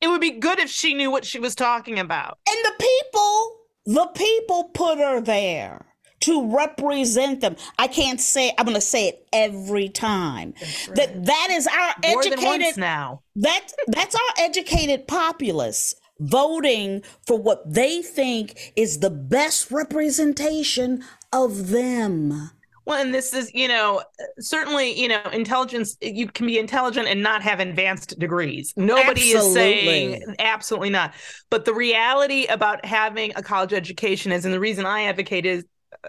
It 0.00 0.08
would 0.08 0.20
be 0.20 0.32
good 0.32 0.58
if 0.58 0.70
she 0.70 0.94
knew 0.94 1.10
what 1.10 1.24
she 1.24 1.38
was 1.38 1.54
talking 1.54 1.98
about. 1.98 2.38
And 2.48 2.56
the 2.64 2.72
people, 2.78 3.56
the 3.86 4.06
people 4.14 4.70
put 4.72 4.98
her 4.98 5.20
there 5.20 5.86
to 6.20 6.54
represent 6.54 7.40
them. 7.40 7.56
I 7.78 7.86
can't 7.86 8.20
say 8.20 8.52
I'm 8.58 8.64
going 8.64 8.74
to 8.74 8.80
say 8.80 9.08
it 9.08 9.26
every 9.32 9.88
time. 9.88 10.54
That 10.94 11.24
that 11.26 11.48
is 11.50 11.66
our 11.66 11.94
More 12.10 12.22
than 12.22 12.32
once 12.32 12.62
educated 12.62 12.76
now. 12.78 13.22
that 13.36 13.72
that's 13.88 14.14
our 14.14 14.44
educated 14.44 15.06
populace 15.06 15.94
voting 16.20 17.02
for 17.26 17.38
what 17.38 17.72
they 17.72 18.02
think 18.02 18.72
is 18.76 18.98
the 18.98 19.10
best 19.10 19.70
representation 19.70 21.02
of 21.32 21.68
them. 21.68 22.50
Well, 22.90 23.00
and 23.00 23.14
this 23.14 23.32
is, 23.34 23.54
you 23.54 23.68
know, 23.68 24.02
certainly, 24.40 25.00
you 25.00 25.06
know, 25.06 25.22
intelligence, 25.32 25.96
you 26.00 26.26
can 26.26 26.44
be 26.44 26.58
intelligent 26.58 27.06
and 27.06 27.22
not 27.22 27.40
have 27.40 27.60
advanced 27.60 28.18
degrees. 28.18 28.74
Nobody 28.76 29.30
is 29.30 29.52
saying 29.52 30.14
Absolutely. 30.14 30.34
absolutely 30.40 30.90
not. 30.90 31.14
But 31.50 31.66
the 31.66 31.72
reality 31.72 32.46
about 32.46 32.84
having 32.84 33.30
a 33.36 33.44
college 33.44 33.72
education 33.72 34.32
is, 34.32 34.44
and 34.44 34.52
the 34.52 34.58
reason 34.58 34.86
I 34.86 35.02
advocate 35.02 35.46
is 35.46 35.64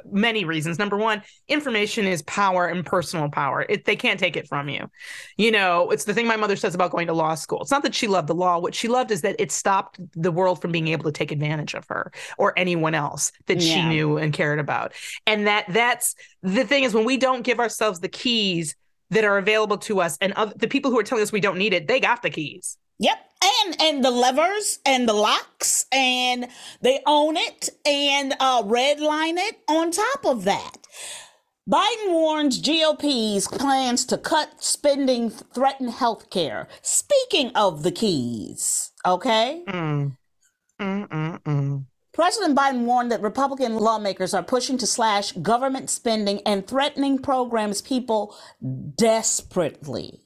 many 0.09 0.45
reasons. 0.45 0.79
Number 0.79 0.97
one, 0.97 1.21
information 1.47 2.05
is 2.05 2.21
power 2.23 2.67
and 2.67 2.85
personal 2.85 3.29
power. 3.29 3.65
It, 3.67 3.85
they 3.85 3.95
can't 3.95 4.19
take 4.19 4.35
it 4.37 4.47
from 4.47 4.69
you. 4.69 4.89
You 5.37 5.51
know, 5.51 5.89
it's 5.89 6.05
the 6.05 6.13
thing 6.13 6.27
my 6.27 6.35
mother 6.35 6.55
says 6.55 6.75
about 6.75 6.91
going 6.91 7.07
to 7.07 7.13
law 7.13 7.35
school. 7.35 7.61
It's 7.61 7.71
not 7.71 7.83
that 7.83 7.95
she 7.95 8.07
loved 8.07 8.27
the 8.27 8.35
law. 8.35 8.59
What 8.59 8.75
she 8.75 8.87
loved 8.87 9.11
is 9.11 9.21
that 9.21 9.35
it 9.39 9.51
stopped 9.51 9.99
the 10.13 10.31
world 10.31 10.61
from 10.61 10.71
being 10.71 10.87
able 10.87 11.05
to 11.05 11.11
take 11.11 11.31
advantage 11.31 11.73
of 11.73 11.85
her 11.89 12.11
or 12.37 12.57
anyone 12.57 12.95
else 12.95 13.31
that 13.47 13.61
she 13.61 13.81
knew 13.83 14.17
and 14.17 14.33
cared 14.33 14.59
about. 14.59 14.93
And 15.25 15.47
that 15.47 15.65
that's 15.69 16.15
the 16.41 16.65
thing 16.65 16.83
is 16.83 16.93
when 16.93 17.05
we 17.05 17.17
don't 17.17 17.43
give 17.43 17.59
ourselves 17.59 17.99
the 17.99 18.09
keys 18.09 18.75
that 19.09 19.23
are 19.23 19.37
available 19.37 19.77
to 19.77 20.01
us 20.01 20.17
and 20.21 20.33
other, 20.33 20.53
the 20.55 20.67
people 20.67 20.89
who 20.89 20.97
are 20.97 21.03
telling 21.03 21.21
us 21.21 21.31
we 21.31 21.41
don't 21.41 21.57
need 21.57 21.73
it, 21.73 21.87
they 21.87 21.99
got 21.99 22.21
the 22.21 22.29
keys. 22.29 22.77
Yep. 22.99 23.17
And 23.43 23.81
and 23.81 24.05
the 24.05 24.11
levers 24.11 24.79
and 24.85 25.07
the 25.07 25.13
locks 25.13 25.85
and 25.91 26.47
they 26.81 26.99
own 27.07 27.37
it 27.37 27.69
and 27.85 28.33
uh 28.39 28.63
redline 28.63 29.37
it 29.37 29.59
on 29.67 29.91
top 29.91 30.25
of 30.25 30.43
that. 30.43 30.77
Biden 31.69 32.09
warns 32.09 32.59
GOP's 32.59 33.47
plans 33.47 34.05
to 34.05 34.17
cut 34.17 34.63
spending 34.63 35.29
threaten 35.29 35.89
health 35.89 36.29
care. 36.29 36.67
Speaking 36.81 37.51
of 37.55 37.83
the 37.83 37.91
keys, 37.91 38.91
okay? 39.05 39.63
Mm. 39.67 40.17
Mm-mm-mm. 40.81 41.85
President 42.13 42.57
Biden 42.57 42.81
warned 42.83 43.11
that 43.11 43.21
Republican 43.21 43.75
lawmakers 43.75 44.33
are 44.33 44.43
pushing 44.43 44.77
to 44.79 44.87
slash 44.87 45.31
government 45.33 45.89
spending 45.89 46.41
and 46.45 46.67
threatening 46.67 47.19
programs 47.19 47.81
people 47.81 48.35
desperately, 48.97 50.19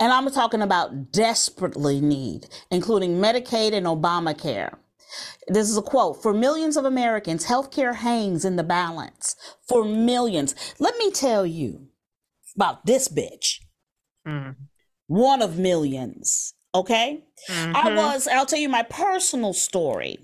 and 0.00 0.12
I'm 0.12 0.30
talking 0.30 0.62
about 0.62 1.12
desperately 1.12 2.00
need, 2.00 2.46
including 2.70 3.18
Medicaid 3.20 3.72
and 3.72 3.86
Obamacare. 3.86 4.74
This 5.48 5.70
is 5.70 5.76
a 5.76 5.82
quote 5.82 6.22
For 6.22 6.32
millions 6.34 6.76
of 6.76 6.84
Americans, 6.84 7.46
healthcare 7.46 7.94
hangs 7.94 8.44
in 8.44 8.56
the 8.56 8.64
balance. 8.64 9.36
For 9.68 9.84
millions. 9.84 10.54
Let 10.78 10.96
me 10.98 11.10
tell 11.10 11.46
you 11.46 11.88
about 12.56 12.86
this 12.86 13.08
bitch, 13.08 13.60
Mm. 14.26 14.56
one 15.06 15.42
of 15.42 15.58
millions. 15.58 16.52
Okay? 16.74 17.24
I 17.48 17.90
Mhm. 17.90 17.96
was, 17.96 18.28
I'll 18.28 18.44
tell 18.44 18.58
you 18.58 18.68
my 18.68 18.82
personal 18.82 19.54
story. 19.54 20.18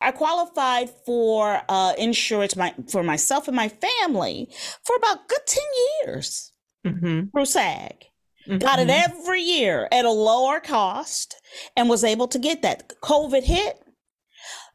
I 0.00 0.10
qualified 0.12 0.88
for 1.04 1.62
uh, 1.68 1.92
insurance 1.98 2.56
my, 2.56 2.74
for 2.88 3.02
myself 3.02 3.46
and 3.48 3.56
my 3.56 3.68
family 3.68 4.48
for 4.84 4.96
about 4.96 5.28
good 5.28 5.44
10 5.46 5.64
years 6.04 6.52
Mhm. 6.86 7.30
through 7.32 7.44
SAG. 7.44 8.06
Got 8.48 8.80
it 8.80 8.88
Mhm. 8.88 9.04
every 9.04 9.42
year 9.42 9.88
at 9.92 10.04
a 10.04 10.10
lower 10.10 10.58
cost 10.60 11.36
and 11.76 11.88
was 11.88 12.02
able 12.04 12.28
to 12.28 12.38
get 12.38 12.62
that. 12.62 12.88
COVID 13.00 13.44
hit. 13.44 13.82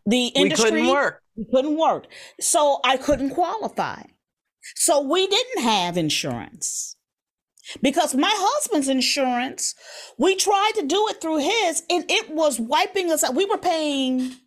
The 0.06 0.32
We 0.36 0.42
industry 0.42 0.70
couldn't 0.72 0.88
work. 0.88 1.22
we 1.36 1.46
couldn't 1.54 1.78
work. 1.78 2.08
So 2.40 2.80
I 2.84 2.98
couldn't 2.98 3.32
qualify. 3.32 4.04
So 4.76 5.02
we 5.02 5.28
didn't 5.28 5.64
have 5.64 5.98
insurance. 5.98 6.96
Because 7.82 8.16
my 8.16 8.32
husband's 8.34 8.88
insurance, 8.88 9.76
we 10.18 10.36
tried 10.36 10.72
to 10.76 10.84
do 10.86 11.08
it 11.10 11.20
through 11.20 11.40
his 11.40 11.84
and 11.90 12.10
it 12.10 12.30
was 12.30 12.60
wiping 12.60 13.12
us 13.12 13.24
out. 13.26 13.36
We 13.36 13.44
were 13.46 13.58
paying 13.58 14.38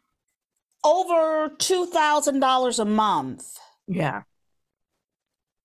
over 0.82 1.50
$2,000 1.58 2.78
a 2.78 2.84
month. 2.86 3.44
Yeah. 3.86 4.22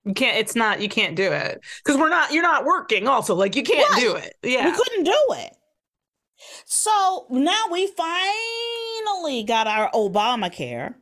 You 0.06 0.14
can't, 0.14 0.38
it's 0.38 0.56
not, 0.56 0.82
you 0.82 0.90
can't 0.90 1.16
do 1.16 1.32
it 1.32 1.60
because 1.84 2.00
we're 2.00 2.10
not, 2.10 2.32
you're 2.32 2.44
not 2.44 2.64
working 2.66 3.08
also. 3.08 3.34
Like 3.36 3.56
you 3.56 3.64
can't 3.64 3.90
Right. 3.92 4.00
do 4.02 4.16
it. 4.16 4.36
Yeah, 4.44 4.66
we 4.66 4.72
couldn't 4.78 5.04
do 5.04 5.24
it. 5.32 5.52
So 6.66 7.26
now 7.32 7.64
we 7.72 7.88
finally 7.88 9.44
got 9.44 9.66
our 9.68 9.90
Obamacare 9.92 10.94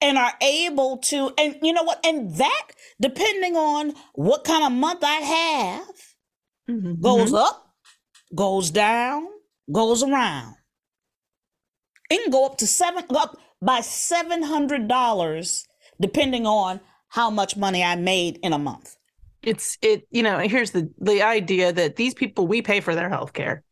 and 0.00 0.16
are 0.16 0.32
able 0.40 0.98
to, 0.98 1.32
and 1.36 1.56
you 1.62 1.72
know 1.72 1.82
what? 1.82 2.00
And 2.06 2.34
that, 2.36 2.68
depending 3.00 3.56
on 3.56 3.94
what 4.14 4.44
kind 4.44 4.64
of 4.64 4.72
month 4.72 5.00
I 5.02 5.14
have, 5.16 5.94
Mhm. 6.70 7.02
goes 7.02 7.34
up, 7.34 7.66
goes 8.34 8.70
down, 8.70 9.28
goes 9.70 10.02
around. 10.02 10.54
It 12.08 12.22
can 12.22 12.30
go 12.30 12.46
up 12.46 12.56
to 12.58 12.66
seven, 12.66 13.04
up 13.10 13.36
by 13.60 13.80
seven 13.82 14.42
hundred 14.44 14.88
dollars, 14.88 15.66
depending 16.00 16.46
on 16.46 16.80
how 17.14 17.30
much 17.30 17.56
money 17.56 17.84
I 17.84 17.94
made 17.94 18.40
in 18.42 18.52
a 18.52 18.58
month. 18.58 18.96
It's, 19.44 19.78
it, 19.80 20.08
you 20.10 20.24
know, 20.24 20.38
here's 20.38 20.72
the, 20.72 20.90
the 20.98 21.22
idea 21.22 21.72
that 21.72 21.94
these 21.94 22.12
people, 22.12 22.48
we 22.48 22.60
pay 22.60 22.80
for 22.80 22.96
their 22.96 23.08
health 23.08 23.32
care. 23.32 23.62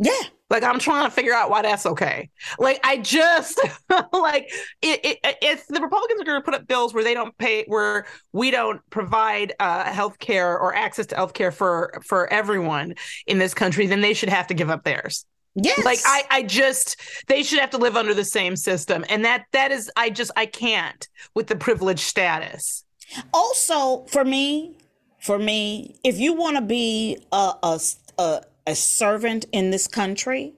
Yeah, 0.00 0.20
Like 0.50 0.64
I'm 0.64 0.80
trying 0.80 1.06
to 1.06 1.10
figure 1.10 1.32
out 1.32 1.48
why 1.48 1.62
that's 1.62 1.86
okay. 1.86 2.30
Like 2.58 2.80
I 2.82 2.96
just 2.98 3.60
like 4.12 4.50
it, 4.82 5.00
it, 5.04 5.36
if 5.42 5.66
the 5.68 5.80
Republicans 5.80 6.20
are 6.20 6.24
going 6.24 6.40
to 6.40 6.44
put 6.44 6.54
up 6.54 6.66
bills 6.66 6.92
where 6.92 7.04
they 7.04 7.14
don't 7.14 7.36
pay, 7.38 7.64
where 7.66 8.06
we 8.32 8.50
don't 8.50 8.80
provide 8.90 9.54
uh, 9.60 9.84
health 9.92 10.18
care 10.18 10.58
or 10.58 10.74
access 10.74 11.06
to 11.06 11.16
health 11.16 11.34
care 11.34 11.52
for 11.52 12.00
for 12.04 12.32
everyone 12.32 12.94
in 13.26 13.38
this 13.38 13.54
country, 13.54 13.86
then 13.86 14.00
they 14.00 14.14
should 14.14 14.28
have 14.28 14.48
to 14.48 14.54
give 14.54 14.70
up 14.70 14.82
theirs. 14.84 15.24
yes. 15.54 15.84
Like 15.84 15.98
I, 16.04 16.22
I 16.30 16.42
just 16.44 17.00
they 17.26 17.42
should 17.42 17.58
have 17.60 17.70
to 17.70 17.78
live 17.78 17.96
under 17.96 18.14
the 18.14 18.24
same 18.24 18.56
system, 18.56 19.04
and 19.08 19.24
that 19.24 19.44
that 19.52 19.72
is 19.72 19.90
I 19.96 20.10
just 20.10 20.30
I 20.36 20.46
can't 20.46 21.08
with 21.34 21.48
the 21.48 21.56
privileged 21.56 22.00
status. 22.00 22.84
Also 23.32 24.04
for 24.06 24.24
me 24.24 24.76
for 25.20 25.38
me 25.38 25.96
if 26.04 26.18
you 26.18 26.32
want 26.32 26.56
to 26.56 26.62
be 26.62 27.18
a, 27.32 27.52
a, 27.62 27.80
a, 28.18 28.42
a 28.66 28.74
servant 28.74 29.46
in 29.52 29.70
this 29.70 29.86
country 29.86 30.54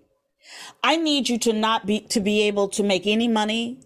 i 0.83 0.97
need 0.97 1.29
you 1.29 1.39
to 1.39 1.53
not 1.53 1.87
be 1.87 2.01
to 2.01 2.21
be 2.21 2.43
able 2.43 2.69
to 2.69 2.83
make 2.83 3.07
any 3.07 3.29
money 3.29 3.79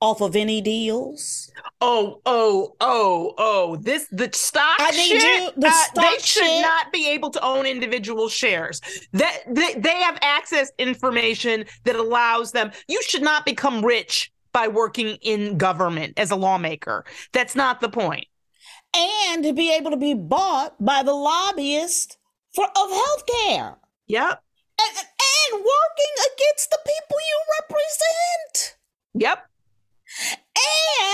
off 0.00 0.20
of 0.20 0.34
any 0.36 0.60
deals 0.60 1.50
Oh, 1.82 2.20
oh, 2.26 2.74
oh, 2.80 3.34
oh! 3.38 3.76
This 3.76 4.06
the 4.12 4.28
stock 4.32 4.76
I 4.78 4.90
need 4.90 5.20
shit. 5.20 5.22
you- 5.42 5.50
the 5.56 5.68
uh, 5.68 5.70
stock 5.72 6.04
they 6.04 6.18
should 6.22 6.44
shit. 6.44 6.62
not 6.62 6.92
be 6.92 7.08
able 7.08 7.30
to 7.30 7.42
own 7.42 7.64
individual 7.64 8.28
shares. 8.28 8.80
That 9.12 9.38
they, 9.48 9.74
they 9.74 9.96
have 10.02 10.18
access 10.20 10.70
information 10.78 11.64
that 11.84 11.96
allows 11.96 12.52
them. 12.52 12.70
You 12.88 13.02
should 13.02 13.22
not 13.22 13.46
become 13.46 13.82
rich 13.84 14.30
by 14.52 14.68
working 14.68 15.16
in 15.22 15.58
government 15.58 16.14
as 16.18 16.30
a 16.30 16.36
lawmaker. 16.36 17.04
That's 17.32 17.54
not 17.56 17.80
the 17.80 17.88
point. 17.88 18.26
and 18.94 19.44
to 19.44 19.52
be 19.52 19.72
able 19.74 19.90
to 19.92 19.96
be 19.96 20.14
bought 20.14 20.74
by 20.84 21.02
the 21.02 21.14
lobbyist 21.14 22.18
for 22.54 22.64
of 22.64 22.90
healthcare 22.90 23.76
Yep. 24.08 24.42
and, 24.80 24.96
and 24.98 25.52
working 25.52 26.14
against 26.34 26.70
the 26.70 26.78
people 26.84 27.16
you 27.30 27.38
represent 27.60 28.76
Yep. 29.14 29.46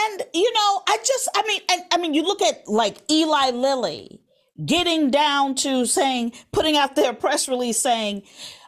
And 0.08 0.22
you 0.32 0.50
know, 0.54 0.82
I 0.88 0.96
just 1.04 1.28
I 1.34 1.42
mean 1.46 1.60
and 1.70 1.82
I 1.92 1.98
mean 1.98 2.14
you 2.14 2.22
look 2.22 2.40
at 2.40 2.66
like 2.66 2.96
Eli 3.10 3.50
Lilly 3.50 4.22
getting 4.64 5.10
down 5.10 5.54
to 5.56 5.84
saying 5.84 6.32
putting 6.52 6.76
out 6.78 6.96
their 6.96 7.12
press 7.12 7.46
release 7.48 7.78
saying 7.78 8.22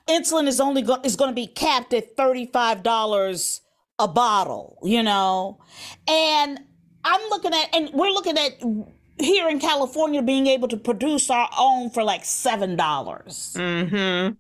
insulin 0.07 0.47
is 0.47 0.61
only 0.61 0.83
go- 0.83 1.01
is 1.03 1.17
going 1.17 1.31
to 1.31 1.35
be 1.35 1.47
capped 1.47 1.95
at 1.95 2.15
$35 2.17 3.61
a 3.99 4.09
bottle, 4.09 4.78
you 4.83 5.02
know. 5.02 5.59
And 6.07 6.61
I'm 7.05 7.21
looking 7.31 7.52
at 7.52 7.75
and 7.75 7.90
we're 7.93 8.11
looking 8.11 8.38
at 8.38 8.52
here 9.19 9.49
in 9.49 9.59
California 9.59 10.23
being 10.23 10.47
able 10.47 10.69
to 10.69 10.76
produce 10.76 11.31
our 11.31 11.49
own 11.59 11.90
for 11.90 12.02
like 12.05 12.23
$7. 12.23 12.76
Mm-hmm. 12.76 14.35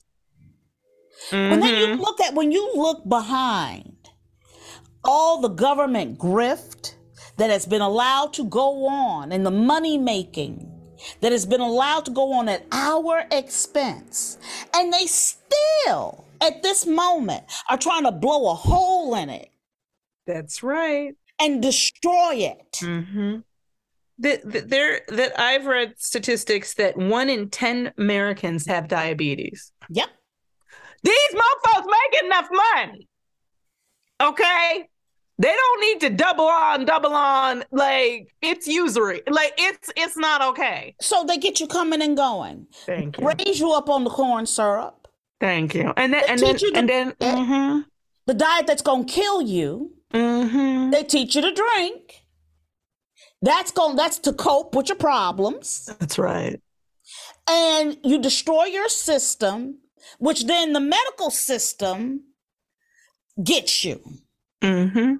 But 1.30 1.60
then 1.60 1.76
you 1.76 1.86
Mhm. 1.86 1.98
look 2.00 2.20
at 2.20 2.34
when 2.34 2.52
you 2.52 2.70
look 2.74 3.08
behind 3.08 4.10
all 5.04 5.40
the 5.40 5.48
government 5.48 6.18
grift 6.18 6.94
that 7.38 7.50
has 7.50 7.66
been 7.66 7.80
allowed 7.82 8.32
to 8.34 8.44
go 8.44 8.86
on 8.86 9.32
and 9.32 9.44
the 9.44 9.50
money 9.50 9.98
making 9.98 10.70
that 11.20 11.32
has 11.32 11.46
been 11.46 11.60
allowed 11.60 12.04
to 12.04 12.10
go 12.10 12.32
on 12.32 12.48
at 12.48 12.64
our 12.72 13.26
expense. 13.30 14.38
And 14.74 14.92
they 14.92 15.06
still, 15.06 16.24
at 16.40 16.62
this 16.62 16.86
moment, 16.86 17.44
are 17.68 17.78
trying 17.78 18.04
to 18.04 18.12
blow 18.12 18.50
a 18.50 18.54
hole 18.54 19.14
in 19.14 19.28
it 19.30 19.48
That's 20.26 20.62
right. 20.62 21.14
and 21.40 21.62
destroy 21.62 22.34
it. 22.34 22.72
Mm-hmm. 22.82 23.38
That 24.20 24.50
that 24.50 24.68
there 24.68 25.02
that 25.08 25.38
I've 25.38 25.66
read 25.66 25.94
statistics 25.98 26.74
that 26.74 26.96
one 26.96 27.30
in 27.30 27.50
ten 27.50 27.92
Americans 27.98 28.66
have 28.66 28.88
diabetes. 28.88 29.70
Yep. 29.90 30.08
These 31.04 31.34
motherfuckers 31.34 31.84
make 31.86 32.24
enough 32.24 32.48
money. 32.74 33.08
Okay? 34.20 34.88
They 35.40 35.54
don't 35.54 35.80
need 35.80 36.00
to 36.00 36.10
double 36.10 36.46
on, 36.46 36.84
double 36.84 37.14
on. 37.14 37.62
Like 37.70 38.34
it's 38.42 38.66
usury. 38.66 39.22
Like 39.30 39.52
it's 39.56 39.88
it's 39.96 40.16
not 40.16 40.42
okay. 40.42 40.96
So 41.00 41.22
they 41.24 41.36
get 41.38 41.60
you 41.60 41.68
coming 41.68 42.02
and 42.02 42.16
going, 42.16 42.66
Thank 42.86 43.20
you. 43.20 43.28
raise 43.28 43.60
you 43.60 43.70
up 43.72 43.88
on 43.88 44.02
the 44.02 44.10
corn 44.10 44.46
syrup, 44.46 44.97
Thank 45.40 45.74
you. 45.74 45.92
And 45.96 46.12
then 46.12 46.22
They 46.22 46.28
and 46.32 46.40
then 46.40 46.58
you 46.58 46.70
to- 46.72 46.78
and 46.78 46.88
then 46.88 47.12
mm-hmm, 47.12 47.80
the 48.26 48.34
diet 48.34 48.66
that's 48.66 48.82
going 48.82 49.06
to 49.06 49.12
kill 49.12 49.42
you. 49.42 49.92
mm-hmm. 50.12 50.90
They 50.90 51.04
teach 51.04 51.34
you 51.36 51.42
to 51.42 51.52
drink. 51.52 52.24
That's 53.40 53.70
going 53.70 53.96
that's 53.96 54.18
to 54.20 54.32
cope 54.32 54.74
with 54.74 54.88
your 54.88 54.96
problems. 54.98 55.88
That's 56.00 56.18
right. 56.18 56.60
And 57.48 57.96
you 58.04 58.20
destroy 58.20 58.64
your 58.64 58.88
system, 58.88 59.78
which 60.18 60.44
then 60.46 60.72
the 60.72 60.80
medical 60.80 61.30
system 61.30 62.24
gets 63.42 63.84
you. 63.84 64.02
Mm-hmm. 64.62 65.14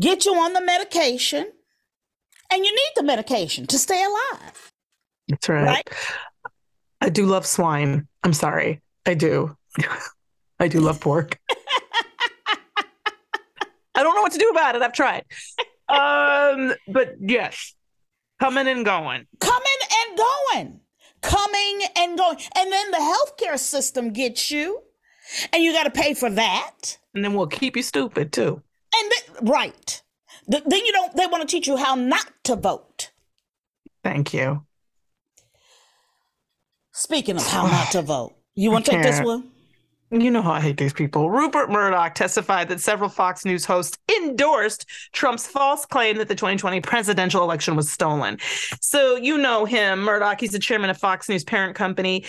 Get 0.00 0.24
you 0.24 0.34
on 0.36 0.52
the 0.52 0.60
medication. 0.60 1.50
And 2.50 2.64
you 2.64 2.70
need 2.70 2.92
the 2.94 3.02
medication 3.02 3.66
to 3.66 3.78
stay 3.78 4.00
alive. 4.04 4.72
That's 5.28 5.48
right. 5.48 5.64
Right? 5.64 5.88
I 7.00 7.08
do 7.08 7.26
love 7.26 7.44
swine. 7.44 8.06
I'm 8.22 8.32
sorry. 8.32 8.80
I 9.06 9.14
do. 9.14 9.56
I 10.60 10.68
do 10.68 10.80
love 10.80 11.00
pork. 11.00 11.38
I 13.94 14.02
don't 14.02 14.14
know 14.14 14.22
what 14.22 14.32
to 14.32 14.38
do 14.38 14.48
about 14.50 14.74
it. 14.74 14.82
I've 14.82 14.92
tried. 14.92 15.24
Um, 15.88 16.74
but 16.88 17.14
yes, 17.20 17.74
coming 18.40 18.66
and 18.68 18.84
going. 18.84 19.26
Coming 19.40 19.80
and 20.08 20.18
going. 20.18 20.80
Coming 21.22 21.80
and 21.96 22.18
going. 22.18 22.36
And 22.56 22.72
then 22.72 22.90
the 22.90 22.98
healthcare 22.98 23.58
system 23.58 24.12
gets 24.12 24.50
you. 24.50 24.82
And 25.52 25.62
you 25.62 25.72
got 25.72 25.84
to 25.84 25.90
pay 25.90 26.14
for 26.14 26.30
that. 26.30 26.98
And 27.14 27.24
then 27.24 27.34
we'll 27.34 27.46
keep 27.48 27.76
you 27.76 27.82
stupid 27.82 28.32
too. 28.32 28.62
And 28.94 29.12
then, 29.12 29.46
right. 29.46 30.02
Th- 30.50 30.62
Then 30.64 30.84
you 30.84 30.92
don't, 30.92 31.14
they 31.16 31.26
want 31.26 31.42
to 31.42 31.48
teach 31.48 31.66
you 31.66 31.76
how 31.76 31.94
not 31.94 32.30
to 32.44 32.54
vote. 32.54 33.10
Thank 34.04 34.32
you. 34.32 34.64
Speaking 36.92 37.36
of 37.36 37.46
how 37.46 37.66
not 37.66 37.90
to 37.92 38.02
vote, 38.02 38.35
you 38.56 38.70
want 38.70 38.84
to 38.86 38.90
take 38.90 39.02
this 39.02 39.20
one? 39.20 39.50
You 40.10 40.30
know 40.30 40.40
how 40.40 40.52
I 40.52 40.60
hate 40.60 40.76
these 40.76 40.92
people. 40.92 41.30
Rupert 41.30 41.68
Murdoch 41.68 42.14
testified 42.14 42.68
that 42.68 42.80
several 42.80 43.10
Fox 43.10 43.44
News 43.44 43.64
hosts 43.64 43.98
endorsed 44.16 44.86
Trump's 45.12 45.48
false 45.48 45.84
claim 45.84 46.18
that 46.18 46.28
the 46.28 46.34
2020 46.36 46.80
presidential 46.80 47.42
election 47.42 47.74
was 47.74 47.90
stolen. 47.90 48.38
So 48.80 49.16
you 49.16 49.36
know 49.36 49.64
him, 49.64 50.00
Murdoch. 50.00 50.40
He's 50.40 50.52
the 50.52 50.60
chairman 50.60 50.90
of 50.90 50.96
Fox 50.96 51.28
News 51.28 51.42
parent 51.42 51.74
company. 51.74 52.24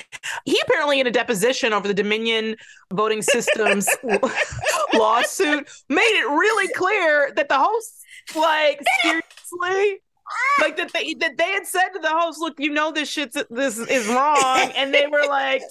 He 0.46 0.60
apparently, 0.64 1.00
in 1.00 1.06
a 1.06 1.12
deposition 1.12 1.72
over 1.72 1.88
the 1.88 1.94
Dominion 1.94 2.56
voting 2.92 3.22
systems 3.22 3.88
lawsuit, 4.94 5.70
made 5.88 6.02
it 6.02 6.28
really 6.30 6.74
clear 6.74 7.32
that 7.36 7.48
the 7.48 7.60
hosts, 7.60 8.04
like, 8.36 8.82
seriously. 9.04 10.02
Like 10.60 10.78
that 10.78 10.92
they 10.92 11.14
that 11.16 11.38
they 11.38 11.52
had 11.52 11.66
said 11.66 11.90
to 11.90 12.00
the 12.00 12.10
host, 12.10 12.40
look, 12.40 12.56
you 12.60 12.72
know 12.72 12.92
this 12.92 13.10
shit's 13.10 13.38
this 13.50 13.78
is 13.78 14.08
wrong, 14.08 14.72
and 14.76 14.94
they 14.94 15.08
were 15.08 15.26
like, 15.28 15.62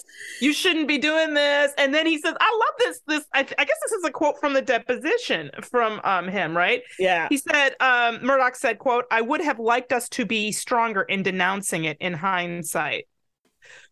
you 0.41 0.53
shouldn't 0.53 0.87
be 0.87 0.97
doing 0.97 1.33
this. 1.33 1.73
And 1.77 1.93
then 1.93 2.05
he 2.05 2.17
says, 2.17 2.35
I 2.39 2.57
love 2.59 2.73
this. 2.79 3.01
This 3.07 3.25
I, 3.33 3.39
I 3.39 3.65
guess 3.65 3.77
this 3.83 3.91
is 3.91 4.05
a 4.05 4.11
quote 4.11 4.39
from 4.39 4.53
the 4.53 4.61
deposition 4.61 5.51
from 5.61 6.01
um 6.03 6.27
him, 6.27 6.55
right? 6.55 6.81
Yeah. 6.99 7.27
He 7.29 7.37
said, 7.37 7.75
um, 7.79 8.23
Murdoch 8.23 8.55
said, 8.55 8.79
quote, 8.79 9.05
I 9.11 9.21
would 9.21 9.41
have 9.41 9.59
liked 9.59 9.91
us 9.93 10.09
to 10.09 10.25
be 10.25 10.51
stronger 10.51 11.01
in 11.03 11.23
denouncing 11.23 11.85
it 11.85 11.97
in 11.99 12.13
hindsight. 12.13 13.07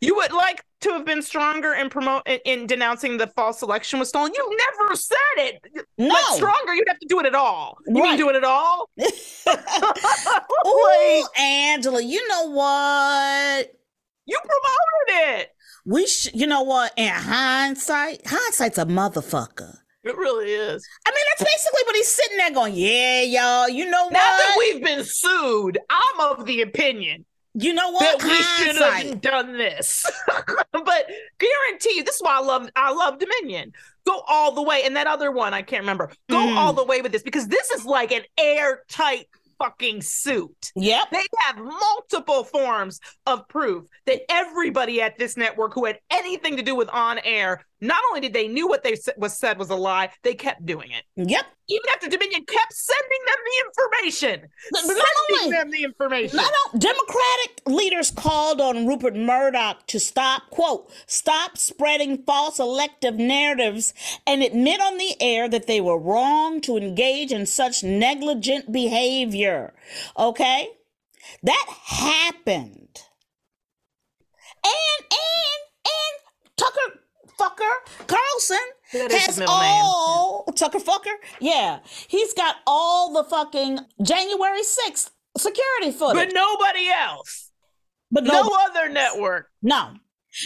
You 0.01 0.15
would 0.15 0.31
like 0.31 0.63
to 0.81 0.91
have 0.91 1.05
been 1.05 1.21
stronger 1.21 1.73
in 1.73 1.89
promote 1.89 2.23
in, 2.27 2.39
in 2.45 2.67
denouncing 2.67 3.17
the 3.17 3.27
false 3.27 3.61
election 3.61 3.99
was 3.99 4.09
stolen. 4.09 4.31
You 4.35 4.57
never 4.79 4.95
said 4.95 5.15
it. 5.37 5.61
No. 5.97 6.07
Like 6.09 6.25
stronger, 6.35 6.73
you'd 6.75 6.87
have 6.87 6.99
to 6.99 7.07
do 7.07 7.19
it 7.19 7.25
at 7.25 7.35
all. 7.35 7.77
You 7.87 8.01
Right. 8.01 8.09
mean 8.09 8.17
do 8.17 8.29
it 8.29 8.35
at 8.35 8.43
all? 8.43 8.89
Ooh, 8.99 9.05
Like, 9.53 11.39
Angela, 11.39 12.01
you 12.01 12.27
know 12.27 12.49
what? 12.51 13.71
you 14.27 14.39
promoted 14.39 15.39
it. 15.39 15.49
We 15.85 16.07
sh- 16.07 16.29
you 16.33 16.47
know 16.47 16.63
what? 16.63 16.93
In 16.97 17.09
hindsight, 17.13 18.21
hindsight's 18.25 18.79
a 18.79 18.85
motherfucker. 18.85 19.77
It 20.03 20.17
really 20.17 20.51
is. 20.51 20.87
I 21.05 21.11
mean, 21.11 21.23
that's 21.37 21.49
basically 21.51 21.81
what 21.85 21.95
he's 21.95 22.07
sitting 22.07 22.37
there 22.37 22.51
going, 22.51 22.73
yeah, 22.75 23.21
y'all, 23.21 23.69
you 23.69 23.85
know 23.89 24.07
Now 24.09 24.19
that 24.19 24.55
we've 24.57 24.83
been 24.83 25.03
sued, 25.03 25.77
I'm 25.89 26.19
of 26.39 26.45
the 26.45 26.61
opinion 26.61 27.25
You 27.57 27.73
know 27.73 27.89
what? 27.91 28.19
that 28.19 28.27
we 28.27 28.35
should 28.35 28.75
have 28.81 29.21
done 29.21 29.57
this. 29.57 30.05
but 30.71 30.83
guarantee 31.39 31.95
you, 31.95 32.03
this 32.03 32.15
is 32.15 32.21
why 32.21 32.37
I 32.37 32.41
love 32.41 32.69
I 32.75 32.91
love 32.93 33.17
Dominion. 33.17 33.71
Go 34.05 34.21
all 34.27 34.51
the 34.51 34.61
way. 34.61 34.83
And 34.85 34.95
that 34.97 35.07
other 35.07 35.31
one, 35.31 35.53
I 35.53 35.61
can't 35.61 35.81
remember. 35.81 36.11
Go 36.29 36.37
Mm. 36.37 36.57
all 36.57 36.73
the 36.73 36.83
way 36.83 37.01
with 37.01 37.11
this 37.11 37.23
because 37.23 37.47
this 37.47 37.71
is 37.71 37.85
like 37.85 38.11
an 38.11 38.23
airtight 38.37 39.27
fucking 39.57 40.01
suit. 40.01 40.71
Yep. 40.75 41.11
They 41.11 41.23
have 41.39 41.57
multiple 41.57 42.43
forms 42.43 42.99
of 43.25 43.47
proof 43.47 43.85
that 44.05 44.21
everybody 44.29 45.01
at 45.01 45.17
this 45.17 45.37
network 45.37 45.73
who 45.73 45.85
had 45.85 45.97
anything 46.11 46.57
to 46.57 46.61
do 46.63 46.75
with 46.75 46.89
on 46.89 47.19
air, 47.23 47.63
not 47.87 48.01
only 48.09 48.21
did 48.21 48.33
they 48.33 48.47
knew 48.47 48.67
what 48.67 48.83
they 48.83 48.95
was 49.17 49.37
said 49.37 49.57
was 49.57 49.69
a 49.69 49.75
lie, 49.75 50.09
they 50.23 50.33
kept 50.33 50.65
doing 50.65 50.91
it. 50.91 51.03
Yep. 51.15 51.45
Even 51.67 51.89
after 51.93 52.07
Dominion 52.07 52.45
kept 52.45 52.73
sending 52.73 53.19
them 53.25 53.35
the 53.45 53.65
information, 53.65 54.49
but 54.71 54.79
sending 54.81 54.97
not 54.97 55.07
only- 55.31 55.51
them 55.51 55.71
the 55.71 55.83
information. 55.83 56.37
Not 56.37 56.51
all, 56.51 56.79
Democratic 56.79 57.61
leaders 57.65 58.11
called 58.11 58.61
on 58.61 58.85
Rupert 58.85 59.15
Murdoch 59.15 59.87
to 59.87 59.99
stop, 59.99 60.49
quote, 60.51 60.91
stop 61.07 61.57
spreading 61.57 62.23
false 62.23 62.59
elective 62.59 63.15
narratives 63.15 63.93
and 64.27 64.43
admit 64.43 64.79
on 64.79 64.97
the 64.97 65.15
air 65.19 65.49
that 65.49 65.67
they 65.67 65.81
were 65.81 65.99
wrong 65.99 66.61
to 66.61 66.77
engage 66.77 67.31
in 67.31 67.45
such 67.45 67.83
negligent 67.83 68.71
behavior. 68.71 69.73
Okay? 70.17 70.69
That 71.41 71.65
happened. 71.85 73.01
And, 74.63 75.05
and, 75.11 75.61
and 75.85 76.55
Tucker 76.57 76.99
fucker 77.39 78.07
Carlson 78.07 78.57
That 78.93 79.11
has 79.11 79.37
middle 79.37 79.57
name. 79.59 79.71
all 79.71 80.45
Tucker 80.55 80.79
fucker. 80.79 81.15
Yeah. 81.39 81.79
He's 82.07 82.33
got 82.33 82.57
all 82.65 83.13
the 83.13 83.23
fucking 83.23 83.79
January 84.01 84.61
6th 84.61 85.11
security 85.37 85.91
footage. 85.91 86.15
but 86.27 86.33
nobody 86.33 86.87
else. 86.89 87.51
But 88.11 88.23
No, 88.23 88.43
no, 88.43 88.57
other 88.69 88.89
network. 88.89 89.49
no, 89.61 89.95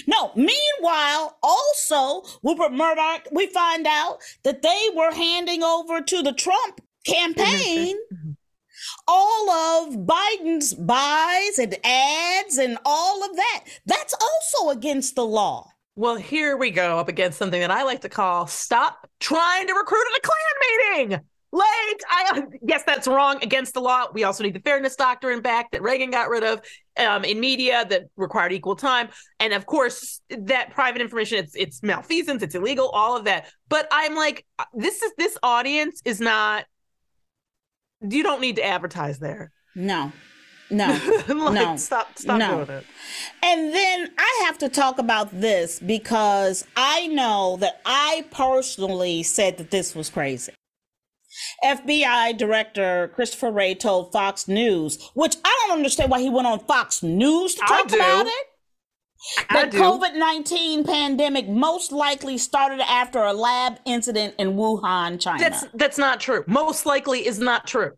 no. 0.07 0.31
Meanwhile, 0.35 1.37
also, 1.43 2.23
Rupert 2.43 2.71
Murdoch, 2.73 3.27
we 3.31 3.47
find 3.47 3.85
out 3.85 4.19
that 4.43 4.61
they 4.61 4.89
were 4.95 5.11
handing 5.13 5.63
over 5.63 6.01
to 6.01 6.23
the 6.23 6.33
Trump 6.33 6.81
campaign 7.05 7.95
mm-hmm. 8.11 8.31
all 9.07 9.49
of 9.49 9.95
Biden's 9.99 10.73
buys 10.73 11.59
and 11.59 11.75
ads 11.83 12.57
and 12.57 12.77
all 12.85 13.23
of 13.23 13.35
that. 13.35 13.65
That's 13.85 14.13
also 14.13 14.69
against 14.69 15.15
the 15.15 15.25
law. 15.25 15.71
Well, 15.99 16.15
here 16.15 16.55
we 16.55 16.71
go 16.71 16.97
up 16.97 17.09
against 17.09 17.37
something 17.37 17.59
that 17.59 17.71
I 17.71 17.83
like 17.83 17.99
to 18.01 18.09
call 18.09 18.47
stop 18.47 19.05
trying 19.19 19.67
to 19.67 19.73
recruit 19.73 20.05
at 20.13 20.17
a 20.17 20.21
Klan 20.21 20.97
meeting. 20.97 21.19
Like, 21.51 21.65
I 22.09 22.41
yes, 22.65 22.83
that's 22.85 23.05
wrong 23.05 23.43
against 23.43 23.73
the 23.73 23.81
law. 23.81 24.05
We 24.13 24.23
also 24.23 24.45
need 24.45 24.53
the 24.53 24.61
fairness 24.61 24.95
doctrine 24.95 25.41
back 25.41 25.71
that 25.71 25.81
Reagan 25.81 26.09
got 26.09 26.29
rid 26.29 26.45
of 26.45 26.61
um, 26.97 27.25
in 27.25 27.41
media 27.41 27.85
that 27.89 28.03
required 28.15 28.53
equal 28.53 28.77
time, 28.77 29.09
and 29.41 29.51
of 29.51 29.65
course 29.65 30.21
that 30.29 30.71
private 30.71 31.01
information. 31.01 31.39
It's 31.39 31.53
it's 31.53 31.83
malfeasance. 31.83 32.43
It's 32.43 32.55
illegal. 32.55 32.87
All 32.87 33.17
of 33.17 33.25
that. 33.25 33.51
But 33.67 33.89
I'm 33.91 34.15
like, 34.15 34.45
this 34.73 35.01
is 35.01 35.11
this 35.17 35.37
audience 35.43 36.01
is 36.05 36.21
not. 36.21 36.63
You 38.09 38.23
don't 38.23 38.39
need 38.39 38.55
to 38.55 38.63
advertise 38.63 39.19
there. 39.19 39.51
No, 39.75 40.13
no. 40.69 40.87
like, 41.27 41.53
No. 41.53 41.75
stop, 41.77 42.17
stop 42.17 42.39
No. 42.39 42.65
doing 42.65 42.79
it. 42.79 42.85
And 43.43 43.73
then 43.73 44.09
I 44.17 44.43
have 44.45 44.57
to 44.59 44.69
talk 44.69 44.99
about 44.99 45.39
this 45.39 45.79
because 45.79 46.65
I 46.75 47.07
know 47.07 47.57
that 47.59 47.81
I 47.85 48.25
personally 48.31 49.23
said 49.23 49.57
that 49.57 49.71
this 49.71 49.95
was 49.95 50.09
crazy. 50.09 50.53
FBI 51.63 52.37
Director 52.37 53.11
Christopher 53.13 53.51
Wray 53.51 53.75
told 53.75 54.11
Fox 54.11 54.47
News, 54.47 55.09
which 55.13 55.35
I 55.43 55.63
don't 55.67 55.77
understand 55.77 56.11
why 56.11 56.19
he 56.21 56.29
went 56.29 56.47
on 56.47 56.59
Fox 56.59 57.03
News 57.03 57.55
to 57.55 57.61
talk 57.61 57.87
about 57.93 58.25
it. 58.27 58.45
The. 59.49 59.77
COVID 59.77 60.17
19 60.17 60.85
pandemic 60.85 61.49
most 61.49 61.91
likely 61.91 62.37
started 62.37 62.79
after 62.79 63.19
a 63.19 63.33
lab 63.33 63.77
incident 63.85 64.33
in 64.39 64.53
Wuhan, 64.53 65.19
China. 65.19 65.39
That's 65.39 65.65
that's 65.73 65.97
not 65.97 66.21
true. 66.21 66.45
Most 66.47 66.85
likely 66.85 67.27
is 67.27 67.37
not 67.37 67.67
true. 67.67 67.91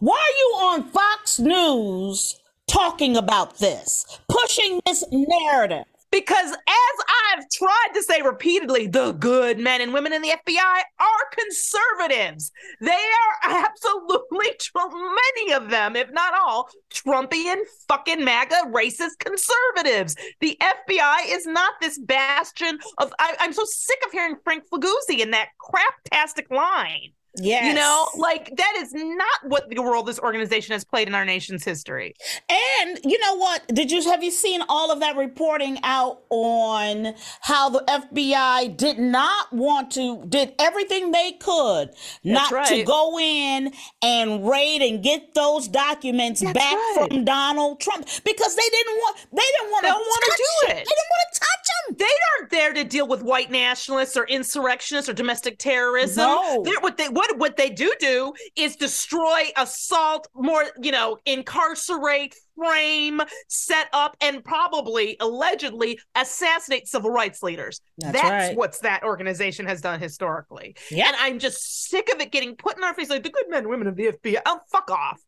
Why 0.00 0.14
are 0.14 0.38
you 0.38 0.66
on 0.66 0.90
Fox 0.90 1.38
News 1.38 2.40
talking 2.66 3.16
about 3.16 3.58
this, 3.58 4.20
pushing 4.28 4.80
this 4.86 5.04
narrative? 5.10 5.84
Because 6.12 6.50
as 6.50 7.04
I've 7.32 7.48
tried 7.50 7.88
to 7.94 8.02
say 8.02 8.20
repeatedly, 8.20 8.86
the 8.86 9.12
good 9.12 9.58
men 9.58 9.80
and 9.80 9.94
women 9.94 10.12
in 10.12 10.20
the 10.20 10.28
FBI 10.28 10.82
are 11.00 11.38
conservatives. 11.38 12.52
They 12.82 12.90
are 12.90 13.64
absolutely, 13.64 14.50
many 14.76 15.52
of 15.54 15.70
them, 15.70 15.96
if 15.96 16.12
not 16.12 16.34
all, 16.38 16.68
Trumpian 16.92 17.62
fucking 17.88 18.22
MAGA 18.22 18.56
racist 18.66 19.18
conservatives. 19.20 20.14
The 20.40 20.58
FBI 20.60 21.20
is 21.28 21.46
not 21.46 21.72
this 21.80 21.98
bastion 21.98 22.78
of. 22.98 23.12
I, 23.18 23.34
I'm 23.40 23.54
so 23.54 23.64
sick 23.64 23.98
of 24.04 24.12
hearing 24.12 24.36
Frank 24.44 24.64
Figliuzzi 24.70 25.20
in 25.20 25.30
that 25.30 25.48
craptastic 25.58 26.54
line. 26.54 27.12
Yes. 27.36 27.66
You 27.66 27.74
know, 27.74 28.08
like 28.16 28.54
that 28.56 28.74
is 28.78 28.92
not 28.92 29.38
what 29.44 29.70
the 29.70 29.80
role 29.82 30.02
this 30.02 30.18
organization 30.18 30.72
has 30.72 30.84
played 30.84 31.08
in 31.08 31.14
our 31.14 31.24
nation's 31.24 31.64
history. 31.64 32.14
And 32.50 32.98
you 33.04 33.18
know 33.18 33.36
what? 33.36 33.66
Did 33.68 33.90
you 33.90 34.02
have 34.10 34.22
you 34.22 34.30
seen 34.30 34.62
all 34.68 34.90
of 34.90 35.00
that 35.00 35.16
reporting 35.16 35.78
out 35.82 36.20
on 36.28 37.14
how 37.40 37.70
the 37.70 37.80
FBI 37.88 38.76
did 38.76 38.98
not 38.98 39.50
want 39.50 39.90
to 39.92 40.24
did 40.28 40.54
everything 40.58 41.10
they 41.10 41.32
could 41.32 41.90
not 42.22 42.66
to 42.66 42.84
go 42.84 43.18
in 43.18 43.72
and 44.02 44.46
raid 44.46 44.82
and 44.82 45.02
get 45.02 45.32
those 45.34 45.68
documents 45.68 46.40
That's 46.42 46.52
back 46.52 46.74
right. 46.74 47.08
from 47.08 47.24
Donald 47.24 47.80
Trump 47.80 48.06
because 48.24 48.56
they 48.56 48.68
didn't 48.70 48.96
want 48.96 49.16
they 49.32 49.42
didn't 49.58 49.70
want 49.70 49.82
They 49.84 49.88
to 49.88 49.94
don't 49.94 50.06
wanna 50.06 50.36
do 50.36 50.42
it. 50.64 50.68
They 50.68 50.84
didn't 50.84 51.10
want 51.10 51.32
to 51.32 51.40
touch 51.40 51.48
him. 51.88 51.96
They 51.98 52.04
aren't 52.38 52.50
there 52.50 52.72
to 52.74 52.84
deal 52.84 53.08
with 53.08 53.22
white 53.22 53.50
nationalists 53.50 54.16
or 54.18 54.24
insurrectionists 54.26 55.08
or 55.08 55.14
domestic 55.14 55.58
terrorism. 55.58 56.24
No. 56.24 56.62
They're, 56.62 56.80
what 56.80 56.98
they 56.98 57.08
what 57.08 57.21
what 57.22 57.38
what 57.38 57.56
they 57.56 57.70
do 57.70 57.92
do 58.00 58.32
is 58.56 58.76
destroy, 58.76 59.44
assault, 59.56 60.26
more 60.34 60.64
you 60.80 60.92
know, 60.92 61.18
incarcerate, 61.24 62.34
frame, 62.56 63.20
set 63.48 63.88
up, 63.92 64.16
and 64.20 64.44
probably 64.44 65.16
allegedly 65.20 65.98
assassinate 66.16 66.88
civil 66.88 67.10
rights 67.10 67.42
leaders. 67.42 67.80
That's 67.98 68.22
right. 68.22 68.56
what 68.56 68.78
that 68.80 69.04
organization 69.04 69.66
has 69.66 69.80
done 69.80 70.00
historically. 70.00 70.76
Yeah. 70.90 71.08
And 71.08 71.16
I'm 71.18 71.38
just 71.38 71.88
sick 71.88 72.12
of 72.12 72.20
it 72.20 72.32
getting 72.32 72.56
put 72.56 72.76
in 72.76 72.84
our 72.84 72.94
face 72.94 73.10
like 73.10 73.22
the 73.22 73.30
good 73.30 73.48
men 73.48 73.60
and 73.60 73.68
women 73.68 73.86
of 73.86 73.96
the 73.96 74.12
FBI. 74.12 74.40
Oh, 74.46 74.60
fuck 74.70 74.90
off. 74.90 75.20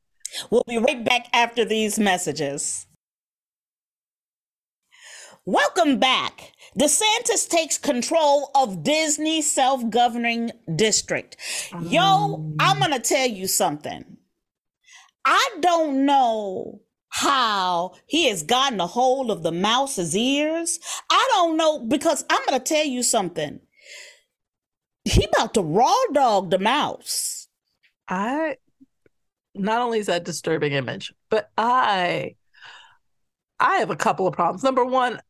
We'll 0.50 0.64
be 0.66 0.78
right 0.78 1.04
back 1.04 1.26
after 1.32 1.64
these 1.64 1.98
messages. 1.98 2.86
Welcome 5.46 5.98
back. 5.98 6.52
DeSantis 6.78 7.46
takes 7.46 7.76
control 7.76 8.50
of 8.54 8.82
Disney 8.82 9.42
self 9.42 9.90
governing 9.90 10.52
district. 10.74 11.36
Yo, 11.82 12.00
um. 12.00 12.56
I'm 12.58 12.78
going 12.78 12.92
to 12.92 12.98
tell 12.98 13.28
you 13.28 13.46
something. 13.46 14.16
I 15.26 15.50
don't 15.60 16.06
know 16.06 16.80
how 17.10 17.92
he 18.06 18.28
has 18.28 18.42
gotten 18.42 18.80
a 18.80 18.86
hold 18.86 19.30
of 19.30 19.42
the 19.42 19.52
mouse's 19.52 20.16
ears. 20.16 20.78
I 21.10 21.28
don't 21.34 21.58
know 21.58 21.78
because 21.78 22.24
I'm 22.30 22.44
going 22.46 22.58
to 22.58 22.64
tell 22.64 22.84
you 22.86 23.02
something. 23.02 23.60
He 25.04 25.26
about 25.26 25.52
to 25.54 25.62
raw 25.62 25.94
dog 26.14 26.50
the 26.50 26.58
mouse. 26.58 27.48
I 28.08 28.56
not 29.54 29.82
only 29.82 29.98
is 29.98 30.06
that 30.06 30.22
a 30.22 30.24
disturbing 30.24 30.72
image, 30.72 31.12
but 31.28 31.50
I 31.58 32.36
I 33.60 33.76
have 33.76 33.90
a 33.90 33.96
couple 33.96 34.26
of 34.26 34.32
problems. 34.32 34.64
Number 34.64 34.84
one, 34.84 35.20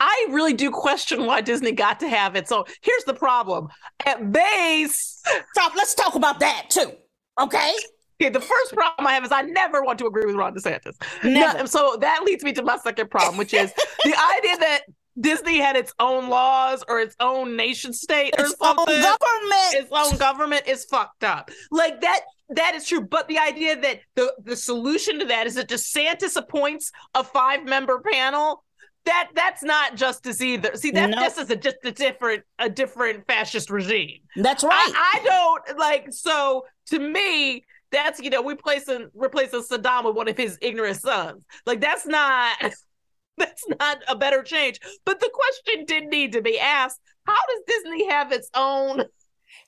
I, 0.00 0.26
really 0.30 0.52
do 0.52 0.70
question 0.70 1.26
why 1.26 1.40
Disney 1.40 1.72
got 1.72 2.00
to 2.00 2.08
have 2.08 2.34
it. 2.36 2.48
So 2.48 2.64
here's 2.82 3.04
the 3.04 3.14
problem. 3.14 3.68
At 4.06 4.32
base, 4.32 5.22
Stop. 5.52 5.74
Let's 5.76 5.94
talk 5.94 6.14
about 6.14 6.40
that 6.40 6.66
too. 6.70 6.92
Okay. 7.40 7.72
okay, 8.20 8.30
the 8.30 8.40
first 8.40 8.72
problem 8.72 9.06
I 9.06 9.12
have 9.14 9.24
is 9.24 9.32
I 9.32 9.42
never 9.42 9.82
want 9.82 9.98
to 10.00 10.06
agree 10.06 10.26
with 10.26 10.34
Ron 10.36 10.54
DeSantis. 10.54 10.94
Never. 11.24 11.58
No, 11.58 11.64
so 11.66 11.96
that 12.00 12.22
leads 12.24 12.42
me 12.44 12.52
to 12.54 12.62
my 12.62 12.76
second 12.78 13.10
problem, 13.10 13.36
which 13.36 13.54
is 13.54 13.72
the 14.04 14.14
idea 14.38 14.56
that 14.58 14.80
Disney 15.20 15.58
had 15.58 15.76
its 15.76 15.92
own 15.98 16.28
laws 16.28 16.84
or 16.88 16.98
its 17.00 17.14
own 17.20 17.56
nation 17.56 17.92
state 17.92 18.34
or 18.38 18.44
Its 18.44 18.54
own 18.60 18.76
something. 18.76 19.00
government. 19.00 19.74
its 19.74 19.88
own 19.92 20.16
government 20.18 20.62
is 20.66 20.84
fucked 20.86 21.22
up. 21.24 21.50
Like 21.70 22.00
that 22.00 22.20
that 22.50 22.74
is 22.74 22.86
true. 22.86 23.00
But 23.02 23.28
the 23.28 23.38
idea 23.38 23.80
that 23.80 24.00
the 24.16 24.34
the 24.42 24.56
solution 24.56 25.18
to 25.20 25.24
that 25.26 25.46
is 25.46 25.54
that 25.54 25.68
DeSantis 25.68 26.36
appoints 26.36 26.90
a 27.14 27.22
five 27.24 27.64
member 27.64 28.00
panel. 28.10 28.64
That 29.04 29.30
that's 29.34 29.64
not 29.64 29.96
justice 29.96 30.40
either. 30.40 30.76
See, 30.76 30.92
that 30.92 31.10
Nope. 31.10 31.20
this 31.20 31.38
is 31.38 31.50
a 31.50 31.56
just 31.56 31.78
a 31.84 31.90
different 31.90 32.44
a 32.58 32.70
different 32.70 33.26
fascist 33.26 33.68
regime. 33.68 34.20
That's 34.36 34.62
right. 34.62 34.72
I, 34.72 35.18
I 35.18 35.24
don't 35.24 35.78
like 35.78 36.06
so 36.10 36.66
to 36.90 36.98
me, 36.98 37.64
that's 37.90 38.20
you 38.20 38.30
know, 38.30 38.42
we 38.42 38.54
placing 38.54 39.10
replacing 39.14 39.62
Saddam 39.62 40.04
with 40.04 40.14
one 40.14 40.28
of 40.28 40.36
his 40.36 40.56
ignorant 40.62 40.98
sons. 40.98 41.44
Like 41.66 41.80
that's 41.80 42.06
not 42.06 42.56
that's 43.38 43.64
not 43.80 43.98
a 44.08 44.14
better 44.14 44.42
change. 44.42 44.78
But 45.04 45.18
the 45.18 45.30
question 45.32 45.84
did 45.84 46.04
need 46.04 46.32
to 46.32 46.42
be 46.42 46.58
asked: 46.58 47.00
How 47.26 47.34
does 47.34 47.62
Disney 47.66 48.08
have 48.08 48.30
its 48.30 48.50
own 48.54 49.04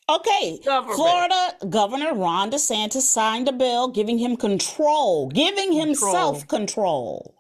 okay. 0.09 0.61
government? 0.65 0.97
Florida 0.97 1.55
Governor 1.69 2.15
Ron 2.15 2.53
DeSantis 2.53 3.03
signed 3.03 3.49
a 3.49 3.53
bill 3.53 3.89
giving 3.89 4.19
him 4.19 4.37
control, 4.37 5.29
giving 5.29 5.73
himself 5.73 6.47
control 6.47 7.34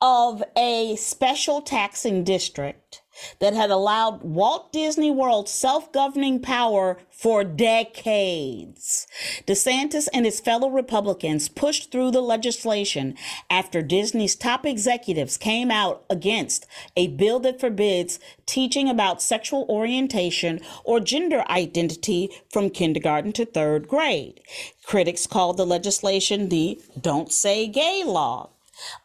of 0.00 0.42
a 0.56 0.96
special 0.96 1.60
taxing 1.60 2.24
district 2.24 3.02
that 3.40 3.54
had 3.54 3.70
allowed 3.70 4.22
Walt 4.22 4.72
Disney 4.72 5.10
World 5.10 5.48
self 5.48 5.92
governing 5.92 6.40
power 6.40 6.98
for 7.10 7.42
decades. 7.42 9.06
DeSantis 9.46 10.08
and 10.12 10.24
his 10.24 10.40
fellow 10.40 10.70
Republicans 10.70 11.48
pushed 11.48 11.90
through 11.90 12.12
the 12.12 12.20
legislation 12.20 13.16
after 13.50 13.82
Disney's 13.82 14.36
top 14.36 14.64
executives 14.64 15.36
came 15.36 15.70
out 15.70 16.04
against 16.08 16.66
a 16.96 17.08
bill 17.08 17.40
that 17.40 17.60
forbids 17.60 18.20
teaching 18.46 18.88
about 18.88 19.22
sexual 19.22 19.66
orientation 19.68 20.60
or 20.84 21.00
gender 21.00 21.44
identity 21.50 22.30
from 22.52 22.70
kindergarten 22.70 23.32
to 23.32 23.44
third 23.44 23.88
grade. 23.88 24.40
Critics 24.84 25.26
called 25.26 25.56
the 25.56 25.66
legislation 25.66 26.48
the 26.48 26.80
Don't 27.00 27.32
Say 27.32 27.66
Gay 27.66 28.04
Law. 28.04 28.50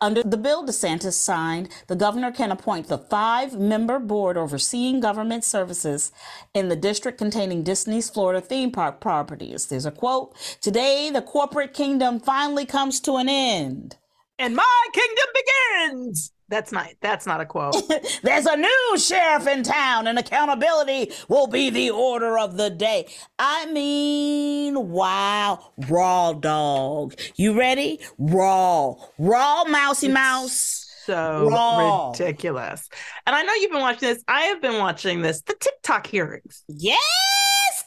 Under 0.01 0.23
the 0.23 0.37
bill 0.37 0.65
DeSantis 0.65 1.13
signed, 1.13 1.69
the 1.87 1.95
governor 1.95 2.31
can 2.31 2.51
appoint 2.51 2.87
the 2.87 2.97
five 2.97 3.57
member 3.59 3.99
board 3.99 4.37
overseeing 4.37 4.99
government 4.99 5.43
services 5.43 6.11
in 6.53 6.69
the 6.69 6.75
district 6.75 7.17
containing 7.17 7.63
Disney's 7.63 8.09
Florida 8.09 8.41
theme 8.41 8.71
park 8.71 8.99
properties. 8.99 9.67
There's 9.67 9.85
a 9.85 9.91
quote 9.91 10.35
Today, 10.61 11.09
the 11.09 11.21
corporate 11.21 11.73
kingdom 11.73 12.19
finally 12.19 12.65
comes 12.65 12.99
to 13.01 13.15
an 13.17 13.29
end. 13.29 13.97
and 14.39 14.55
my 14.55 14.85
kingdom 14.93 15.27
begins. 15.33 16.31
That's 16.53 16.71
not 16.71 16.87
that's 17.01 17.25
not 17.25 17.41
a 17.41 17.47
quote. 17.47 17.75
There's 18.21 18.45
a 18.45 18.55
new 18.55 18.97
sheriff 18.99 19.47
in 19.47 19.63
town, 19.63 20.05
and 20.05 20.19
accountability 20.19 21.11
will 21.27 21.47
be 21.47 21.71
the 21.71 21.89
order 21.89 22.37
of 22.37 22.57
the 22.57 22.69
day. 22.69 23.07
I 23.39 23.65
mean, 23.71 24.89
wow, 24.89 25.71
raw 25.89 26.33
dog. 26.33 27.15
You 27.37 27.57
ready? 27.57 28.01
Raw, 28.19 28.93
raw, 29.17 29.63
mousy 29.63 30.09
mouse. 30.09 30.85
So 31.07 31.49
Raw. 31.49 32.11
ridiculous. 32.11 32.87
And 33.25 33.35
I 33.35 33.41
know 33.41 33.53
you've 33.55 33.71
been 33.71 33.81
watching 33.81 34.09
this. 34.09 34.23
I 34.27 34.41
have 34.43 34.61
been 34.61 34.77
watching 34.77 35.23
this. 35.23 35.41
The 35.41 35.55
TikTok 35.59 36.05
hearings. 36.05 36.63
Yes, 36.67 36.99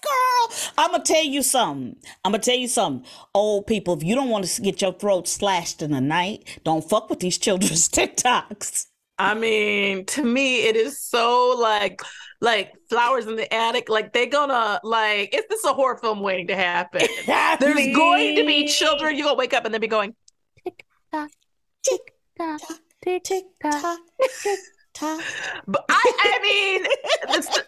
girl. 0.07 0.57
I'm 0.79 0.91
gonna 0.93 1.05
tell 1.05 1.25
you 1.25 1.43
something. 1.43 1.97
I'm 2.25 2.33
gonna 2.33 2.43
tell 2.43 2.57
you 2.57 2.69
something. 2.69 3.07
Old 3.35 3.67
people, 3.67 3.97
if 3.97 4.03
you 4.03 4.15
don't 4.15 4.29
want 4.29 4.45
to 4.45 4.63
get 4.63 4.81
your 4.83 4.93
throat 4.93 5.29
slashed 5.29 5.83
in 5.83 5.93
the 5.93 6.01
night, 6.01 6.61
don't 6.65 6.89
fuck 6.89 7.11
with 7.11 7.21
these 7.21 7.39
children's 7.39 7.89
TikToks. 7.89 8.87
I 9.19 9.35
mean, 9.35 10.05
to 10.07 10.23
me, 10.25 10.67
it 10.67 10.77
is 10.77 11.01
so 11.01 11.57
like 11.59 12.03
like 12.41 12.73
flowers 12.89 13.27
in 13.27 13.37
the 13.37 13.53
attic. 13.53 13.89
Like 13.89 14.13
they're 14.13 14.27
gonna 14.27 14.81
like 14.83 15.35
is 15.35 15.45
this 15.49 15.65
a 15.65 15.73
horror 15.73 15.97
film 15.97 16.21
waiting 16.21 16.49
to 16.49 16.57
happen? 16.57 17.03
I 17.29 17.57
There's 17.59 17.97
going 17.97 18.37
to 18.37 18.47
be 18.47 18.67
children. 18.67 19.17
You 19.17 19.25
gonna 19.25 19.37
wake 19.37 19.55
up 19.55 19.65
and 19.65 19.73
they'll 19.73 19.81
be 19.81 19.87
going, 19.89 20.15
tick 20.65 20.85
tock, 21.13 21.31
tick 21.83 22.01
tock, 22.37 22.61
tick 23.03 23.45
tock. 24.93 25.23
but 25.67 25.85
I 25.89 26.13
I 26.19 26.39
mean 26.43 26.87
it's, 27.37 27.59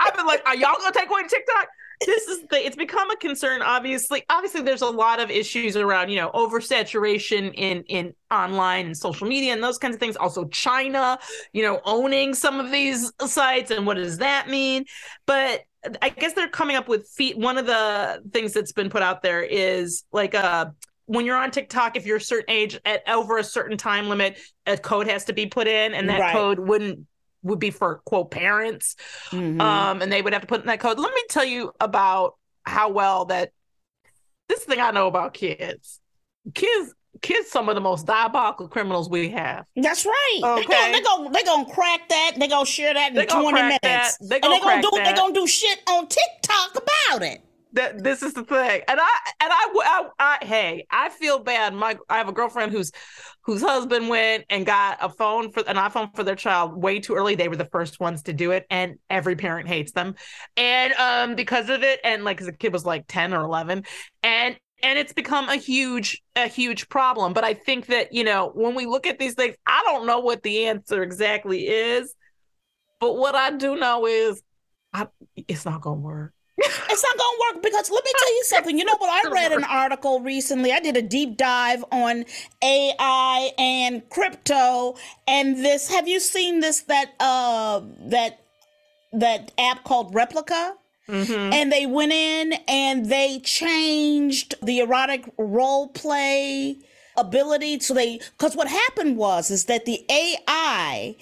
I've 0.00 0.16
been 0.16 0.26
like, 0.26 0.42
are 0.46 0.56
y'all 0.56 0.76
gonna 0.78 0.92
take 0.92 1.10
away 1.10 1.22
TikTok? 1.22 1.68
This 2.06 2.28
is 2.28 2.42
the 2.48 2.56
it's 2.64 2.76
become 2.76 3.10
a 3.10 3.16
concern, 3.16 3.60
obviously. 3.60 4.24
Obviously, 4.30 4.62
there's 4.62 4.80
a 4.80 4.88
lot 4.88 5.20
of 5.20 5.30
issues 5.30 5.76
around, 5.76 6.08
you 6.08 6.16
know, 6.16 6.30
oversaturation 6.30 7.52
in 7.54 7.82
in 7.84 8.14
online 8.30 8.86
and 8.86 8.96
social 8.96 9.28
media 9.28 9.52
and 9.52 9.62
those 9.62 9.76
kinds 9.76 9.94
of 9.94 10.00
things. 10.00 10.16
Also, 10.16 10.46
China, 10.46 11.18
you 11.52 11.62
know, 11.62 11.80
owning 11.84 12.32
some 12.34 12.58
of 12.58 12.70
these 12.70 13.12
sites 13.26 13.70
and 13.70 13.86
what 13.86 13.94
does 13.98 14.18
that 14.18 14.48
mean? 14.48 14.86
But 15.26 15.60
I 16.00 16.08
guess 16.08 16.32
they're 16.32 16.48
coming 16.48 16.76
up 16.76 16.88
with 16.88 17.06
feet. 17.08 17.36
One 17.36 17.58
of 17.58 17.66
the 17.66 18.22
things 18.32 18.54
that's 18.54 18.72
been 18.72 18.88
put 18.88 19.02
out 19.02 19.22
there 19.22 19.42
is 19.42 20.04
like 20.10 20.32
a 20.32 20.74
when 21.04 21.26
you're 21.26 21.36
on 21.36 21.50
TikTok, 21.50 21.96
if 21.96 22.06
you're 22.06 22.18
a 22.18 22.20
certain 22.20 22.54
age 22.54 22.78
at 22.84 23.02
over 23.08 23.36
a 23.36 23.44
certain 23.44 23.76
time 23.76 24.08
limit, 24.08 24.38
a 24.66 24.78
code 24.78 25.08
has 25.08 25.24
to 25.24 25.32
be 25.32 25.46
put 25.46 25.66
in, 25.66 25.92
and 25.92 26.08
that 26.08 26.20
Right. 26.20 26.32
code 26.32 26.58
wouldn't 26.60 27.06
would 27.42 27.58
be 27.58 27.70
for 27.70 28.00
quote 28.04 28.30
parents, 28.30 28.96
Mhm. 29.30 29.60
um, 29.60 30.02
and 30.02 30.12
they 30.12 30.22
would 30.22 30.32
have 30.32 30.42
to 30.42 30.48
put 30.48 30.60
in 30.60 30.66
that 30.66 30.80
code. 30.80 30.98
Let 30.98 31.14
me 31.14 31.22
tell 31.28 31.44
you 31.44 31.72
about 31.80 32.36
how 32.64 32.90
well 32.90 33.24
that 33.26 33.52
this 34.48 34.64
thing 34.64 34.80
I 34.80 34.90
know 34.90 35.06
about 35.06 35.32
kids. 35.34 36.00
Kids, 36.54 36.94
kids, 37.22 37.50
some 37.50 37.68
of 37.68 37.74
the 37.74 37.80
most 37.80 38.06
diabolical 38.06 38.68
criminals 38.68 39.08
we 39.08 39.28
have. 39.30 39.64
That's 39.76 40.04
right. 40.04 40.40
Okay. 40.42 40.92
They 40.92 41.00
gonna, 41.00 41.30
they 41.30 41.42
gonna 41.44 41.64
they 41.66 41.72
crack 41.72 42.08
that. 42.08 42.32
they're 42.36 42.48
gonna 42.48 42.66
share 42.66 42.94
that 42.94 43.10
in 43.10 43.14
They 43.16 43.26
twenty 43.26 43.52
minutes. 43.62 43.78
that. 43.82 44.12
They 44.20 44.36
and 44.36 44.42
gonna 44.42 44.54
they 44.54 44.60
gonna 44.60 44.82
do 44.82 44.90
they 45.04 45.12
gonna 45.14 45.34
do 45.34 45.46
shit 45.46 45.78
on 45.88 46.08
TikTok 46.08 46.76
about 46.76 47.22
it. 47.22 47.42
That 47.72 48.02
this 48.02 48.22
is 48.22 48.34
the 48.34 48.42
thing. 48.44 48.82
And 48.88 49.00
i 49.00 49.18
and 49.40 49.52
I, 49.52 49.68
I 49.84 50.08
i 50.40 50.44
hey 50.44 50.86
i 50.90 51.08
feel 51.08 51.38
bad. 51.38 51.74
My 51.74 51.98
i 52.08 52.18
have 52.18 52.28
a 52.28 52.32
girlfriend 52.32 52.72
whose 52.72 52.92
whose 53.42 53.62
husband 53.62 54.08
went 54.08 54.44
and 54.50 54.66
got 54.66 54.98
a 55.00 55.08
phone 55.08 55.50
for 55.50 55.62
an 55.66 55.76
iphone 55.76 56.14
for 56.14 56.24
their 56.24 56.36
child 56.36 56.80
way 56.80 57.00
too 57.00 57.14
early. 57.14 57.34
They 57.34 57.48
were 57.48 57.56
the 57.56 57.64
first 57.66 58.00
ones 58.00 58.22
to 58.24 58.32
do 58.32 58.50
it 58.52 58.66
and 58.70 58.98
every 59.08 59.36
parent 59.36 59.68
hates 59.68 59.92
them. 59.92 60.14
And 60.56 60.92
um 60.94 61.36
because 61.36 61.68
of 61.68 61.82
it 61.82 62.00
and 62.04 62.24
like 62.24 62.40
the 62.40 62.52
kid 62.52 62.72
was 62.72 62.84
like 62.84 63.04
10 63.08 63.34
or 63.34 63.44
11 63.44 63.84
and 64.22 64.56
and 64.82 64.98
it's 64.98 65.12
become 65.12 65.48
a 65.48 65.56
huge 65.56 66.22
a 66.36 66.48
huge 66.48 66.88
problem. 66.88 67.32
But 67.32 67.44
i 67.44 67.54
think 67.54 67.86
that 67.86 68.12
you 68.12 68.24
know 68.24 68.50
when 68.54 68.74
we 68.74 68.86
look 68.86 69.06
at 69.06 69.18
these 69.18 69.34
things 69.34 69.56
i 69.66 69.82
don't 69.86 70.06
know 70.06 70.20
what 70.20 70.42
the 70.42 70.66
answer 70.66 71.02
exactly 71.02 71.66
is 71.68 72.14
but 73.00 73.16
what 73.16 73.34
i 73.34 73.50
do 73.50 73.76
know 73.76 74.06
is 74.06 74.42
I, 74.92 75.06
it's 75.36 75.64
not 75.64 75.80
gonna 75.80 76.00
work 76.00 76.32
It's 76.62 77.02
not 77.02 77.16
gonna 77.18 77.38
work 77.54 77.62
because 77.62 77.90
let 77.90 78.04
me 78.04 78.12
tell 78.18 78.34
you 78.34 78.44
something. 78.44 78.78
You 78.78 78.84
know 78.84 78.96
what? 78.98 79.10
I 79.26 79.30
read 79.30 79.52
an 79.52 79.64
article 79.64 80.20
recently. 80.20 80.72
I 80.72 80.80
did 80.80 80.96
a 80.96 81.02
deep 81.02 81.36
dive 81.36 81.84
on 81.90 82.24
AI 82.62 83.50
and 83.58 84.08
crypto 84.10 84.96
and 85.26 85.64
this. 85.64 85.88
Have 85.88 86.06
you 86.08 86.20
seen 86.20 86.60
this? 86.60 86.80
That 86.82 87.12
uh 87.20 87.80
that 88.06 88.40
that 89.12 89.52
app 89.58 89.84
called 89.84 90.14
Replika. 90.14 90.74
Mhm. 91.08 91.52
and 91.52 91.72
they 91.72 91.86
went 91.86 92.12
in 92.12 92.52
and 92.68 93.06
they 93.06 93.40
changed 93.40 94.54
the 94.62 94.78
erotic 94.78 95.24
role 95.38 95.88
play 95.88 96.76
ability 97.16 97.80
so 97.80 97.94
they 97.94 98.18
because 98.38 98.54
what 98.54 98.68
happened 98.68 99.16
was 99.16 99.50
is 99.50 99.64
that 99.64 99.86
the 99.86 100.04
ai 100.08 101.16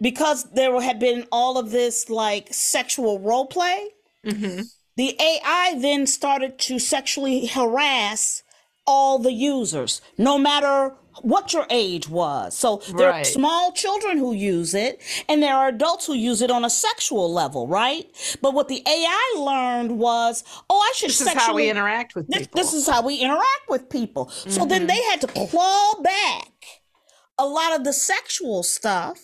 because 0.00 0.50
there 0.54 0.80
had 0.80 0.98
been 0.98 1.28
all 1.30 1.58
of 1.58 1.70
this 1.70 2.10
like 2.10 2.48
sexual 2.52 3.20
role 3.20 3.46
play 3.46 3.90
Mhm. 4.26 4.64
the 4.96 5.16
ai 5.20 5.74
then 5.78 6.06
started 6.06 6.58
to 6.58 6.78
sexually 6.78 7.46
harass 7.46 8.42
all 8.86 9.18
the 9.18 9.32
users 9.32 10.00
no 10.18 10.36
matter 10.38 10.94
what 11.22 11.52
your 11.52 11.66
age 11.70 12.08
was 12.08 12.56
so 12.56 12.82
there 12.96 13.12
are 13.12 13.24
small 13.24 13.72
children 13.72 14.16
who 14.18 14.32
use 14.32 14.74
it 14.74 15.00
and 15.28 15.42
there 15.42 15.54
are 15.54 15.68
adults 15.68 16.06
who 16.06 16.14
use 16.14 16.40
it 16.42 16.50
on 16.50 16.64
a 16.64 16.70
sexual 16.70 17.32
level 17.32 17.66
right 17.66 18.06
but 18.42 18.52
what 18.54 18.68
the 18.68 18.82
ai 18.86 19.34
learned 19.38 19.98
was 19.98 20.44
oh 20.70 20.78
i 20.78 20.92
should 20.96 21.10
This 21.10 21.20
is 21.20 21.26
sexually 21.26 21.46
how 21.46 21.54
we 21.54 21.70
interact 21.70 22.14
with 22.14 22.26
this, 22.28 22.40
people. 22.46 22.60
this 22.62 22.72
is 22.74 22.86
how 22.88 23.02
we 23.02 23.16
interact 23.16 23.64
with 23.68 23.88
people. 23.90 24.28
So 24.30 24.64
then 24.64 24.82
Mm-hmm. 24.82 24.86
they 24.86 25.02
had 25.10 25.20
to 25.22 25.26
claw 25.28 25.94
back 26.02 26.52
a 27.38 27.46
lot 27.46 27.74
of 27.76 27.84
the 27.84 27.92
sexual 27.92 28.62
stuff. 28.62 29.18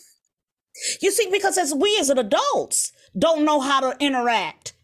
You 1.01 1.11
see, 1.11 1.31
because 1.31 1.57
as 1.59 1.73
we 1.75 1.97
as 1.99 2.09
adults 2.11 2.93
don't 3.19 3.45
know 3.45 3.61
how 3.61 3.81
to 3.81 3.97
interact 4.01 4.75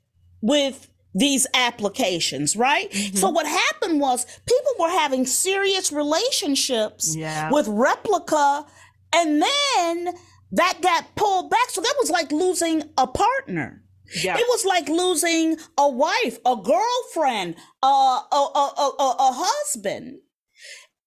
with 0.42 0.88
these 1.14 1.46
applications, 1.54 2.56
right? 2.56 2.90
Mm-hmm. 2.90 3.16
So 3.16 3.30
what 3.30 3.46
happened 3.46 4.00
was 4.00 4.24
people 4.46 4.72
were 4.78 4.90
having 4.90 5.26
serious 5.26 5.92
relationships 5.92 7.14
Yeah. 7.16 7.50
with 7.50 7.66
Replika 7.66 8.66
and 9.14 9.42
then 9.42 10.14
that 10.52 10.78
got 10.82 11.14
pulled 11.16 11.50
back. 11.50 11.70
So 11.70 11.80
that 11.80 11.94
was 12.00 12.10
like 12.10 12.32
losing 12.32 12.82
a 12.96 13.06
partner. 13.06 13.82
yeah. 14.22 14.36
It 14.38 14.46
was 14.48 14.64
like 14.64 14.88
losing 14.88 15.56
a 15.78 15.88
wife, 15.88 16.38
a 16.46 16.56
girlfriend, 16.56 17.56
a, 17.82 17.86
a, 17.86 18.26
a, 18.32 18.92
a, 18.98 19.32
husband. 19.34 20.18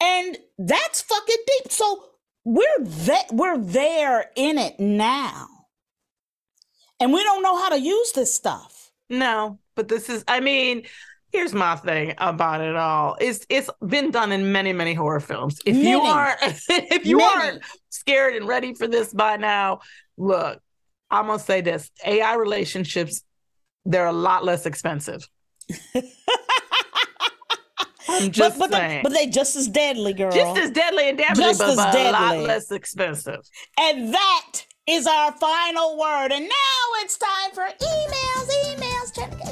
And 0.01 0.37
that's 0.57 1.01
fucking 1.01 1.35
deep. 1.47 1.71
So 1.71 2.05
we're 2.43 2.83
that 2.83 3.25
we're 3.31 3.57
there 3.57 4.29
in 4.35 4.57
it 4.57 4.79
now. 4.79 5.47
And 6.99 7.11
we 7.11 7.23
don't 7.23 7.43
know 7.43 7.57
how 7.57 7.69
to 7.69 7.79
use 7.79 8.11
this 8.13 8.33
stuff. 8.33 8.74
No, 9.09 9.59
but 9.75 9.87
this 9.87 10.09
is 10.09 10.23
I 10.27 10.39
mean, 10.39 10.83
here's 11.31 11.53
my 11.53 11.75
thing 11.75 12.13
about 12.17 12.61
it 12.61 12.75
all. 12.75 13.17
It's 13.19 13.45
it's 13.49 13.69
been 13.85 14.11
done 14.11 14.31
in 14.31 14.51
many, 14.51 14.73
many 14.73 14.93
horror 14.93 15.19
films. 15.19 15.59
If 15.65 15.75
you 15.75 15.99
aren't 16.01 16.39
if 16.69 17.05
you 17.05 17.17
Many. 17.17 17.29
aren't 17.41 17.63
scared 17.89 18.35
and 18.35 18.47
ready 18.47 18.73
for 18.73 18.87
this 18.87 19.13
by 19.13 19.37
now, 19.37 19.79
look, 20.17 20.59
I'm 21.11 21.27
gonna 21.27 21.39
say 21.39 21.61
this. 21.61 21.91
AI 22.05 22.35
relationships, 22.35 23.23
they're 23.85 24.07
a 24.07 24.11
lot 24.13 24.43
less 24.43 24.65
expensive. 24.65 25.27
I'm 28.07 28.31
just 28.31 28.59
but, 28.59 28.69
but, 28.69 28.77
saying. 28.77 29.03
but 29.03 29.11
they 29.13 29.27
just 29.27 29.55
as 29.55 29.67
deadly, 29.67 30.13
girl. 30.13 30.31
just 30.31 30.57
as 30.57 30.69
deadly 30.71 31.09
and 31.09 31.17
damaging, 31.17 31.43
Just 31.43 31.59
but, 31.59 31.69
as 31.69 31.75
but 31.75 31.95
a 31.95 32.11
lot 32.11 32.31
deadly. 32.31 32.45
less 32.45 32.71
expensive. 32.71 33.39
And 33.79 34.13
that 34.13 34.51
is 34.87 35.07
our 35.07 35.31
final 35.33 35.97
word. 35.97 36.31
And 36.31 36.45
now 36.45 37.01
it's 37.01 37.17
time 37.17 37.51
for 37.53 37.63
emails, 37.63 38.75
emails. 38.75 38.94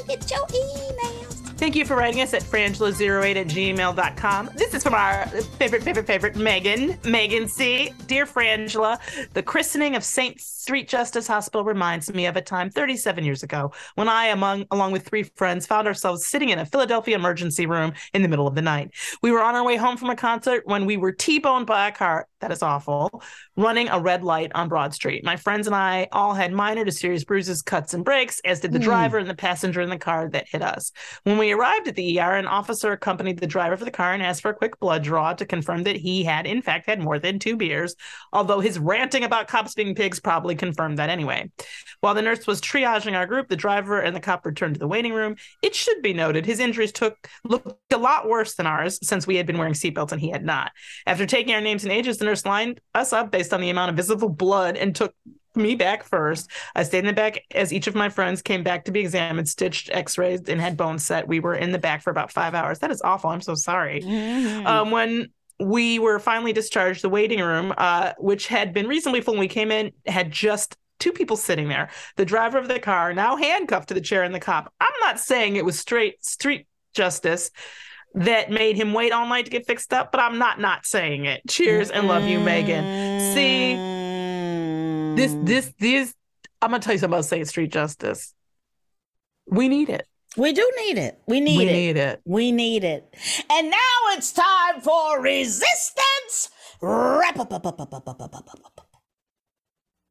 Get 0.06 0.30
your 0.30 0.46
emails. 0.46 1.44
Thank 1.56 1.76
you 1.76 1.84
for 1.84 1.96
writing 1.96 2.20
us 2.20 2.34
at 2.34 2.42
frangela08 2.42 3.36
at 3.36 3.46
gmail.com. 3.46 4.50
This 4.56 4.74
is 4.74 4.82
from 4.82 4.92
our 4.94 5.26
favorite, 5.58 5.82
favorite, 5.84 6.06
favorite, 6.06 6.36
Megan. 6.36 6.98
Megan 7.04 7.46
C. 7.46 7.92
Dear 8.06 8.26
Frangela, 8.26 8.98
the 9.32 9.42
christening 9.42 9.94
of 9.94 10.02
St. 10.02 10.40
Street 10.40 10.88
Justice 10.88 11.28
Hospital 11.28 11.64
reminds 11.64 12.12
me 12.12 12.26
of 12.26 12.36
a 12.36 12.42
time 12.42 12.70
37 12.70 13.24
years 13.24 13.42
ago 13.44 13.72
when 13.94 14.08
I, 14.08 14.26
among 14.26 14.66
along 14.72 14.92
with 14.92 15.06
three 15.06 15.22
friends, 15.22 15.66
found 15.66 15.86
ourselves 15.86 16.26
sitting 16.26 16.48
in 16.48 16.58
a 16.58 16.66
Philadelphia 16.66 17.14
emergency 17.14 17.66
room 17.66 17.92
in 18.12 18.22
the 18.22 18.28
middle 18.28 18.48
of 18.48 18.56
the 18.56 18.62
night. 18.62 18.90
We 19.22 19.30
were 19.30 19.42
on 19.42 19.54
our 19.54 19.64
way 19.64 19.76
home 19.76 19.96
from 19.96 20.10
a 20.10 20.16
concert 20.16 20.66
when 20.66 20.86
we 20.86 20.96
were 20.96 21.12
T-boned 21.12 21.66
by 21.66 21.88
a 21.88 21.92
car, 21.92 22.26
that 22.44 22.52
is 22.52 22.62
awful, 22.62 23.22
running 23.56 23.88
a 23.88 23.98
red 23.98 24.22
light 24.22 24.52
on 24.54 24.68
Broad 24.68 24.92
Street. 24.92 25.24
My 25.24 25.36
friends 25.36 25.66
and 25.66 25.74
I 25.74 26.08
all 26.12 26.34
had 26.34 26.52
minor 26.52 26.84
to 26.84 26.92
serious 26.92 27.24
bruises, 27.24 27.62
cuts, 27.62 27.94
and 27.94 28.04
breaks, 28.04 28.38
as 28.44 28.60
did 28.60 28.72
the 28.72 28.78
driver 28.78 29.16
and 29.16 29.30
the 29.30 29.34
passenger 29.34 29.80
in 29.80 29.88
the 29.88 29.96
car 29.96 30.28
that 30.28 30.46
hit 30.46 30.60
us. 30.60 30.92
When 31.22 31.38
we 31.38 31.52
arrived 31.52 31.88
at 31.88 31.94
the 31.94 32.20
ER, 32.20 32.34
an 32.34 32.46
officer 32.46 32.92
accompanied 32.92 33.40
the 33.40 33.46
driver 33.46 33.78
for 33.78 33.86
the 33.86 33.90
car 33.90 34.12
and 34.12 34.22
asked 34.22 34.42
for 34.42 34.50
a 34.50 34.54
quick 34.54 34.78
blood 34.78 35.02
draw 35.02 35.32
to 35.32 35.46
confirm 35.46 35.84
that 35.84 35.96
he 35.96 36.22
had, 36.22 36.46
in 36.46 36.60
fact, 36.60 36.84
had 36.84 37.00
more 37.00 37.18
than 37.18 37.38
two 37.38 37.56
beers, 37.56 37.96
although 38.30 38.60
his 38.60 38.78
ranting 38.78 39.24
about 39.24 39.48
cops 39.48 39.72
being 39.72 39.94
pigs 39.94 40.20
probably 40.20 40.54
confirmed 40.54 40.98
that 40.98 41.08
anyway. 41.08 41.50
While 42.00 42.12
the 42.12 42.20
nurse 42.20 42.46
was 42.46 42.60
triaging 42.60 43.16
our 43.16 43.24
group, 43.24 43.48
the 43.48 43.56
driver 43.56 44.00
and 44.00 44.14
the 44.14 44.20
cop 44.20 44.44
returned 44.44 44.74
to 44.74 44.80
the 44.80 44.86
waiting 44.86 45.14
room. 45.14 45.36
It 45.62 45.74
should 45.74 46.02
be 46.02 46.12
noted 46.12 46.44
his 46.44 46.60
injuries 46.60 46.92
took 46.92 47.26
looked 47.42 47.80
a 47.90 47.96
lot 47.96 48.28
worse 48.28 48.56
than 48.56 48.66
ours 48.66 48.98
since 49.02 49.26
we 49.26 49.36
had 49.36 49.46
been 49.46 49.56
wearing 49.56 49.72
seatbelts 49.72 50.12
and 50.12 50.20
he 50.20 50.28
had 50.28 50.44
not. 50.44 50.72
After 51.06 51.24
taking 51.24 51.54
our 51.54 51.62
names 51.62 51.84
and 51.84 51.92
ages, 51.92 52.18
the 52.18 52.26
nurse 52.26 52.33
lined 52.42 52.80
us 52.94 53.12
up 53.12 53.30
based 53.30 53.52
on 53.52 53.60
the 53.60 53.70
amount 53.70 53.90
of 53.90 53.96
visible 53.96 54.28
blood 54.28 54.76
and 54.76 54.94
took 54.94 55.14
me 55.56 55.74
back 55.74 56.02
first. 56.02 56.50
I 56.74 56.82
stayed 56.82 57.00
in 57.00 57.06
the 57.06 57.12
back 57.12 57.42
as 57.52 57.72
each 57.72 57.86
of 57.86 57.94
my 57.94 58.08
friends 58.08 58.42
came 58.42 58.62
back 58.62 58.84
to 58.86 58.92
be 58.92 59.00
examined, 59.00 59.48
stitched, 59.48 59.90
x-rays, 59.92 60.48
and 60.48 60.60
had 60.60 60.76
bones 60.76 61.06
set. 61.06 61.28
We 61.28 61.40
were 61.40 61.54
in 61.54 61.70
the 61.70 61.78
back 61.78 62.02
for 62.02 62.10
about 62.10 62.32
five 62.32 62.54
hours. 62.54 62.80
That 62.80 62.90
is 62.90 63.00
awful. 63.02 63.30
I'm 63.30 63.40
so 63.40 63.54
sorry. 63.54 64.02
Um, 64.66 64.90
when 64.90 65.28
we 65.60 65.98
were 65.98 66.18
finally 66.18 66.52
discharged, 66.52 67.02
the 67.02 67.08
waiting 67.08 67.40
room, 67.40 67.72
uh, 67.78 68.12
which 68.18 68.48
had 68.48 68.72
been 68.72 68.88
reasonably 68.88 69.20
full 69.20 69.34
when 69.34 69.40
we 69.40 69.48
came 69.48 69.70
in, 69.70 69.92
had 70.06 70.32
just 70.32 70.76
two 70.98 71.12
people 71.12 71.36
sitting 71.36 71.68
there. 71.68 71.90
The 72.16 72.24
driver 72.24 72.58
of 72.58 72.66
the 72.66 72.80
car, 72.80 73.12
now 73.14 73.36
handcuffed 73.36 73.88
to 73.88 73.94
the 73.94 74.00
chair, 74.00 74.24
and 74.24 74.34
the 74.34 74.40
cop. 74.40 74.72
I'm 74.80 74.92
not 75.00 75.20
saying 75.20 75.56
it 75.56 75.64
was 75.64 75.78
straight 75.78 76.24
street 76.24 76.66
justice 76.94 77.50
that 78.14 78.50
made 78.50 78.76
him 78.76 78.92
wait 78.92 79.12
all 79.12 79.26
night 79.26 79.44
to 79.44 79.50
get 79.50 79.66
fixed 79.66 79.92
up, 79.92 80.12
but 80.12 80.20
I'm 80.20 80.38
not 80.38 80.60
not 80.60 80.86
saying 80.86 81.24
it. 81.26 81.42
Cheers 81.48 81.90
and 81.90 82.06
love 82.08 82.24
you, 82.24 82.38
Megan. 82.40 82.84
See, 83.34 83.74
this 85.16 85.32
Mm. 85.32 85.46
this 85.46 85.72
this 85.78 86.14
I'm 86.62 86.70
gonna 86.70 86.80
tell 86.82 86.94
you 86.94 86.98
something 86.98 87.14
about 87.14 87.24
State 87.26 87.46
Street 87.48 87.72
Justice. 87.72 88.34
We 89.46 89.68
need 89.68 89.90
it. 89.90 90.06
We 90.36 90.52
do 90.52 90.68
need 90.78 90.98
it. 90.98 91.20
We 91.28 91.40
need 91.40 91.58
we 91.58 91.68
it. 91.68 91.72
need 91.72 91.96
it. 91.96 92.20
We 92.24 92.52
need 92.52 92.84
it. 92.84 93.14
And 93.50 93.70
now 93.70 93.98
it's 94.12 94.32
time 94.32 94.80
for 94.80 95.20
resistance. 95.20 96.50
Wrap 96.80 97.38
up, 97.38 97.52
up, 97.52 97.66
up, 97.66 97.80
up, 97.80 97.94
up, 97.94 98.08
up, 98.08 98.20
up, 98.20 98.34
up, 98.34 98.60
up. 98.64 98.83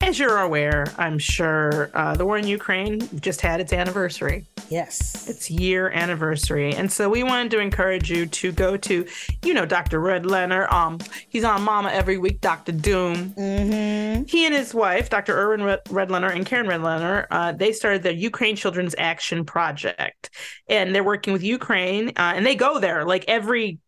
As 0.03 0.19
you're 0.19 0.39
aware, 0.39 0.85
I'm 0.97 1.17
sure 1.17 1.89
uh, 1.93 2.13
the 2.13 2.25
war 2.25 2.37
in 2.37 2.45
Ukraine 2.45 2.99
just 3.21 3.39
had 3.39 3.61
its 3.61 3.71
anniversary. 3.71 4.45
Yes. 4.69 5.29
its 5.29 5.49
year 5.49 5.91
anniversary. 5.91 6.75
And 6.75 6.91
so 6.91 7.09
we 7.09 7.23
wanted 7.23 7.51
to 7.51 7.59
encourage 7.59 8.11
you 8.11 8.25
to 8.25 8.51
go 8.51 8.75
to, 8.75 9.07
you 9.45 9.53
know, 9.53 9.65
Dr. 9.65 10.01
Redlener. 10.01 10.71
Um, 10.71 10.99
he's 11.29 11.45
on 11.45 11.61
Mama 11.61 11.89
every 11.89 12.17
week, 12.17 12.41
Dr. 12.41 12.73
Doom. 12.73 13.31
Mm-hmm. 13.31 14.23
He 14.23 14.45
and 14.45 14.53
his 14.53 14.73
wife, 14.73 15.09
Dr. 15.09 15.37
Irwin 15.37 15.63
Red- 15.63 15.85
Redlener 15.89 16.29
and 16.29 16.45
Karen 16.45 16.67
Redlener, 16.67 17.25
uh, 17.31 17.53
they 17.53 17.71
started 17.71 18.03
the 18.03 18.13
Ukraine 18.13 18.57
Children's 18.57 18.95
Action 18.97 19.45
Project, 19.45 20.31
and 20.67 20.93
they're 20.93 21.03
working 21.03 21.31
with 21.31 21.43
Ukraine, 21.43 22.09
uh, 22.09 22.33
and 22.35 22.45
they 22.45 22.55
go 22.55 22.77
there 22.77 23.05
like 23.05 23.23
every 23.29 23.79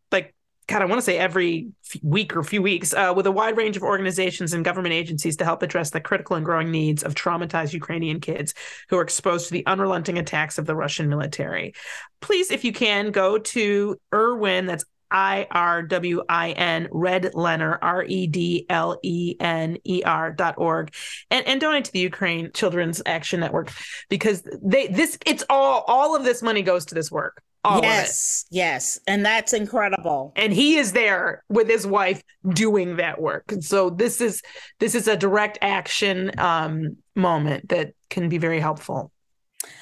God, 0.67 0.82
I 0.82 0.86
want 0.86 0.97
to 0.97 1.06
say 1.06 1.17
every 1.17 1.67
week 2.01 2.36
or 2.36 2.43
few 2.43 2.62
weeks, 2.62 2.93
uh, 2.93 3.13
with 3.15 3.28
a 3.28 3.32
wide 3.32 3.56
range 3.56 3.78
of 3.78 3.84
organizations 3.84 4.54
and 4.54 4.65
government 4.65 4.93
agencies 4.93 5.38
to 5.38 5.45
help 5.45 5.62
address 5.62 5.91
the 5.91 6.01
critical 6.01 6.36
and 6.36 6.45
growing 6.45 6.71
needs 6.71 7.04
of 7.04 7.13
traumatized 7.13 7.73
Ukrainian 7.73 8.19
kids 8.19 8.56
who 8.89 8.97
are 8.97 9.04
exposed 9.04 9.47
to 9.47 9.54
the 9.54 9.65
unrelenting 9.67 10.17
attacks 10.17 10.58
of 10.58 10.65
the 10.65 10.75
Russian 10.75 11.08
military. 11.08 11.73
Please, 12.19 12.49
if 12.49 12.63
you 12.63 12.73
can, 12.73 13.12
go 13.12 13.38
to 13.38 13.99
Irwin, 14.12 14.65
that's 14.65 14.86
I 15.12 15.48
R 15.52 15.84
W 15.84 16.24
I 16.30 16.52
N, 16.52 16.88
Redlener, 16.91 17.78
R 17.82 18.04
E 18.04 18.28
D 18.28 18.65
L 18.70 19.00
E 19.04 19.36
N 19.39 19.78
E 19.84 20.04
R 20.04 20.32
dot 20.32 20.56
org, 20.58 20.94
and, 21.32 21.46
and 21.48 21.62
donate 21.62 21.86
to 21.86 21.91
the 21.91 22.00
Ukraine 22.00 22.52
Children's 22.54 23.02
Action 23.06 23.39
Network 23.39 23.72
because 24.10 24.44
they 24.62 24.88
this 24.88 25.18
it's 25.26 25.44
all 25.50 25.84
all 25.88 26.15
of 26.15 26.24
this 26.24 26.41
money 26.41 26.62
goes 26.62 26.86
to 26.86 26.96
this 26.96 27.12
work. 27.12 27.41
All 27.63 27.82
yes, 27.82 28.46
yes, 28.52 29.00
and 29.08 29.26
that's 29.26 29.52
incredible. 29.52 30.34
And 30.36 30.54
he 30.54 30.78
is 30.78 30.91
there 30.91 31.44
with 31.50 31.68
his 31.68 31.88
wife 31.88 32.22
doing 32.50 32.98
that 32.98 33.20
work. 33.20 33.52
And 33.52 33.63
so 33.63 33.89
this 33.89 34.22
is 34.22 34.44
this 34.80 34.94
is 34.94 35.08
a 35.08 35.18
direct 35.18 35.58
action 35.63 36.32
um, 36.38 36.98
moment 37.15 37.70
that 37.70 37.94
can 38.12 38.30
be 38.30 38.38
very 38.38 38.60
helpful. 38.60 39.12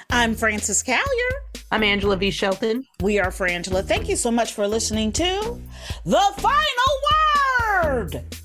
I'm 0.09 0.35
Frances 0.35 0.83
Callier. 0.83 1.01
I'm 1.71 1.83
Angela 1.83 2.15
V. 2.17 2.31
Shelton. 2.31 2.85
We 3.01 3.19
are 3.19 3.29
Frangela. 3.29 3.83
Thank 3.83 4.09
you 4.09 4.15
so 4.15 4.31
much 4.31 4.53
for 4.53 4.67
listening 4.67 5.11
to 5.13 5.61
The 6.05 6.21
Final 6.37 7.83
Word. 7.83 8.42